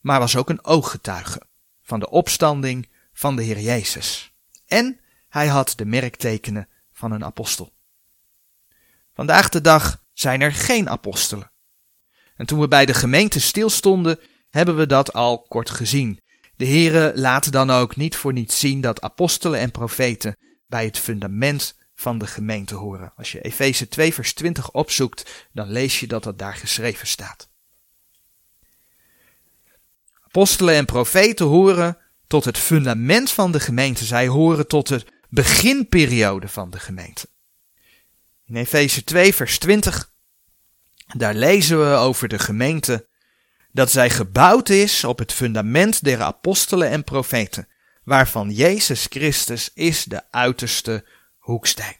maar 0.00 0.18
was 0.18 0.36
ook 0.36 0.48
een 0.48 0.64
ooggetuige 0.64 1.42
van 1.84 2.00
de 2.00 2.10
opstanding 2.10 2.88
van 3.12 3.36
de 3.36 3.42
Heer 3.42 3.60
Jezus. 3.60 4.32
En 4.66 5.00
hij 5.28 5.46
had 5.46 5.72
de 5.76 5.84
merktekenen 5.84 6.68
van 6.92 7.12
een 7.12 7.24
apostel. 7.24 7.72
Vandaag 9.14 9.48
de 9.48 9.60
dag 9.60 10.02
zijn 10.12 10.40
er 10.40 10.52
geen 10.52 10.88
apostelen. 10.88 11.52
En 12.36 12.46
toen 12.46 12.60
we 12.60 12.68
bij 12.68 12.86
de 12.86 12.94
gemeente 12.94 13.40
stilstonden, 13.40 14.18
hebben 14.50 14.76
we 14.76 14.86
dat 14.86 15.12
al 15.12 15.42
kort 15.42 15.70
gezien. 15.70 16.20
De 16.56 16.66
Heere 16.66 17.12
laat 17.14 17.52
dan 17.52 17.70
ook 17.70 17.96
niet 17.96 18.16
voor 18.16 18.32
niets 18.32 18.58
zien 18.58 18.80
dat 18.80 19.00
apostelen 19.00 19.60
en 19.60 19.70
profeten 19.70 20.36
bij 20.66 20.84
het 20.84 20.98
fundament 20.98 21.76
van 21.94 22.18
de 22.18 22.26
gemeente 22.26 22.74
horen. 22.74 23.12
Als 23.16 23.32
je 23.32 23.40
Efeze 23.40 23.88
2 23.88 24.14
vers 24.14 24.34
20 24.34 24.70
opzoekt, 24.70 25.48
dan 25.52 25.70
lees 25.70 26.00
je 26.00 26.06
dat 26.06 26.22
dat 26.22 26.38
daar 26.38 26.54
geschreven 26.54 27.06
staat. 27.06 27.48
Apostelen 30.34 30.74
en 30.74 30.84
profeten 30.84 31.46
horen 31.46 31.98
tot 32.26 32.44
het 32.44 32.58
fundament 32.58 33.30
van 33.30 33.52
de 33.52 33.60
gemeente. 33.60 34.04
Zij 34.04 34.26
horen 34.26 34.66
tot 34.66 34.88
de 34.88 35.04
beginperiode 35.28 36.48
van 36.48 36.70
de 36.70 36.78
gemeente. 36.78 37.26
In 38.44 38.56
Efeze 38.56 39.04
2 39.04 39.34
vers 39.34 39.58
20, 39.58 40.12
daar 41.16 41.34
lezen 41.34 41.90
we 41.90 41.96
over 41.96 42.28
de 42.28 42.38
gemeente 42.38 43.08
dat 43.72 43.90
zij 43.90 44.10
gebouwd 44.10 44.68
is 44.68 45.04
op 45.04 45.18
het 45.18 45.32
fundament 45.32 46.04
der 46.04 46.22
apostelen 46.22 46.90
en 46.90 47.04
profeten, 47.04 47.68
waarvan 48.04 48.50
Jezus 48.50 49.06
Christus 49.08 49.70
is 49.74 50.04
de 50.04 50.22
uiterste 50.30 51.04
hoeksteen. 51.38 51.96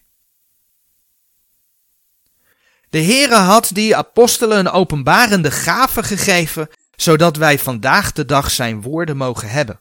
De 2.91 3.03
Heere 3.03 3.37
had 3.37 3.71
die 3.73 3.97
apostelen 3.97 4.59
een 4.59 4.71
openbarende 4.71 5.51
gave 5.51 6.03
gegeven, 6.03 6.69
zodat 6.97 7.37
wij 7.37 7.59
vandaag 7.59 8.13
de 8.13 8.25
dag 8.25 8.51
zijn 8.51 8.83
woorden 8.83 9.17
mogen 9.17 9.49
hebben. 9.49 9.81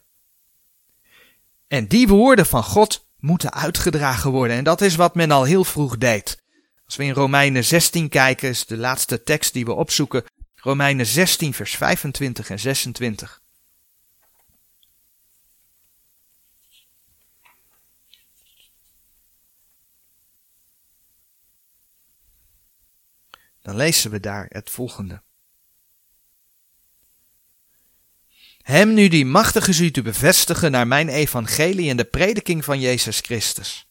En 1.67 1.87
die 1.87 2.07
woorden 2.07 2.45
van 2.45 2.63
God 2.63 3.07
moeten 3.19 3.53
uitgedragen 3.53 4.31
worden. 4.31 4.57
En 4.57 4.63
dat 4.63 4.81
is 4.81 4.95
wat 4.95 5.15
men 5.15 5.31
al 5.31 5.43
heel 5.43 5.63
vroeg 5.63 5.97
deed. 5.97 6.43
Als 6.85 6.95
we 6.95 7.03
in 7.03 7.13
Romeinen 7.13 7.63
16 7.63 8.09
kijken, 8.09 8.49
is 8.49 8.65
de 8.65 8.77
laatste 8.77 9.23
tekst 9.23 9.53
die 9.53 9.65
we 9.65 9.73
opzoeken, 9.73 10.23
Romeinen 10.55 11.05
16, 11.05 11.53
vers 11.53 11.75
25 11.75 12.49
en 12.49 12.59
26. 12.59 13.41
Dan 23.61 23.75
lezen 23.75 24.11
we 24.11 24.19
daar 24.19 24.45
het 24.49 24.69
volgende. 24.69 25.21
Hem 28.63 28.93
nu 28.93 29.07
die 29.07 29.25
machtig 29.25 29.67
is 29.67 29.79
u 29.79 29.91
bevestigen 30.01 30.71
naar 30.71 30.87
mijn 30.87 31.09
evangelie 31.09 31.89
en 31.89 31.97
de 31.97 32.03
prediking 32.03 32.65
van 32.65 32.79
Jezus 32.79 33.19
Christus. 33.19 33.87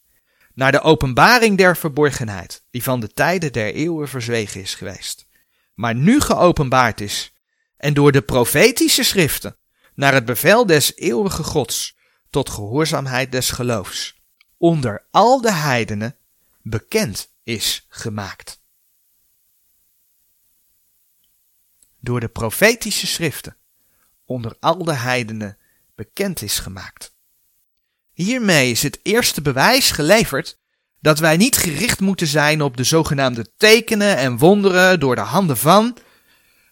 Naar 0.55 0.73
de 0.73 0.81
openbaring 0.81 1.59
der 1.59 1.77
verborgenheid, 1.77 2.65
die 2.71 2.83
van 2.83 3.01
de 3.01 3.13
tijden 3.13 3.53
der 3.53 3.75
eeuwen 3.75 4.09
verzwegen 4.09 4.61
is 4.61 4.75
geweest 4.75 5.27
maar 5.75 5.95
nu 5.95 6.21
geopenbaard 6.21 7.01
is, 7.01 7.33
en 7.77 7.95
door 7.95 8.13
de 8.13 8.23
profetische 8.23 9.03
schriften 9.03 9.57
naar 9.95 10.15
het 10.15 10.25
bevel 10.25 10.67
des 10.67 10.97
eeuwige 10.97 11.43
Gods 11.43 11.97
tot 12.31 12.51
gehoorzaamheid 12.51 13.33
des 13.33 13.51
geloofs 13.51 14.21
onder 14.57 15.07
al 15.11 15.41
de 15.41 15.53
heidenen 15.53 16.17
bekend 16.63 17.33
is 17.43 17.87
gemaakt. 17.89 18.61
Door 21.99 22.21
de 22.21 22.29
profetische 22.29 23.07
schriften 23.07 23.57
onder 24.33 24.57
al 24.61 24.85
de 24.85 24.95
heidenen 24.95 25.59
bekend 25.95 26.43
is 26.43 26.59
gemaakt. 26.59 27.15
Hiermee 28.13 28.71
is 28.71 28.83
het 28.83 29.01
eerste 29.03 29.43
bewijs 29.43 29.91
geleverd 29.91 30.61
dat 31.01 31.19
wij 31.19 31.37
niet 31.37 31.57
gericht 31.57 32.01
moeten 32.01 32.27
zijn 32.27 32.63
op 32.63 32.77
de 32.77 32.85
zogenaamde 32.85 33.55
tekenen 33.57 34.17
en 34.17 34.39
wonderen 34.39 35.01
door 35.01 35.15
de 35.15 35.21
handen 35.21 35.57
van, 35.57 35.97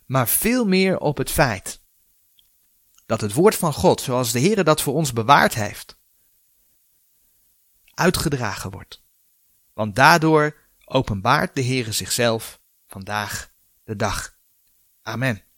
maar 0.07 0.29
veel 0.29 0.67
meer 0.67 0.99
op 0.99 1.17
het 1.17 1.31
feit 1.31 1.81
dat 3.07 3.21
het 3.21 3.33
woord 3.33 3.55
van 3.55 3.73
God, 3.73 4.01
zoals 4.01 4.33
de 4.33 4.39
Heer 4.39 4.65
dat 4.65 4.83
voor 4.83 4.95
ons 4.95 5.13
bewaard 5.13 5.55
heeft, 5.55 5.99
uitgedragen 7.95 8.71
wordt. 8.71 9.03
Want 9.73 9.97
daardoor 9.97 10.57
openbaart 10.85 11.55
de 11.55 11.61
Heer 11.61 11.93
zichzelf 11.93 12.61
vandaag 12.87 13.53
de 13.85 13.97
dag. 13.97 14.39
Amen. 15.03 15.50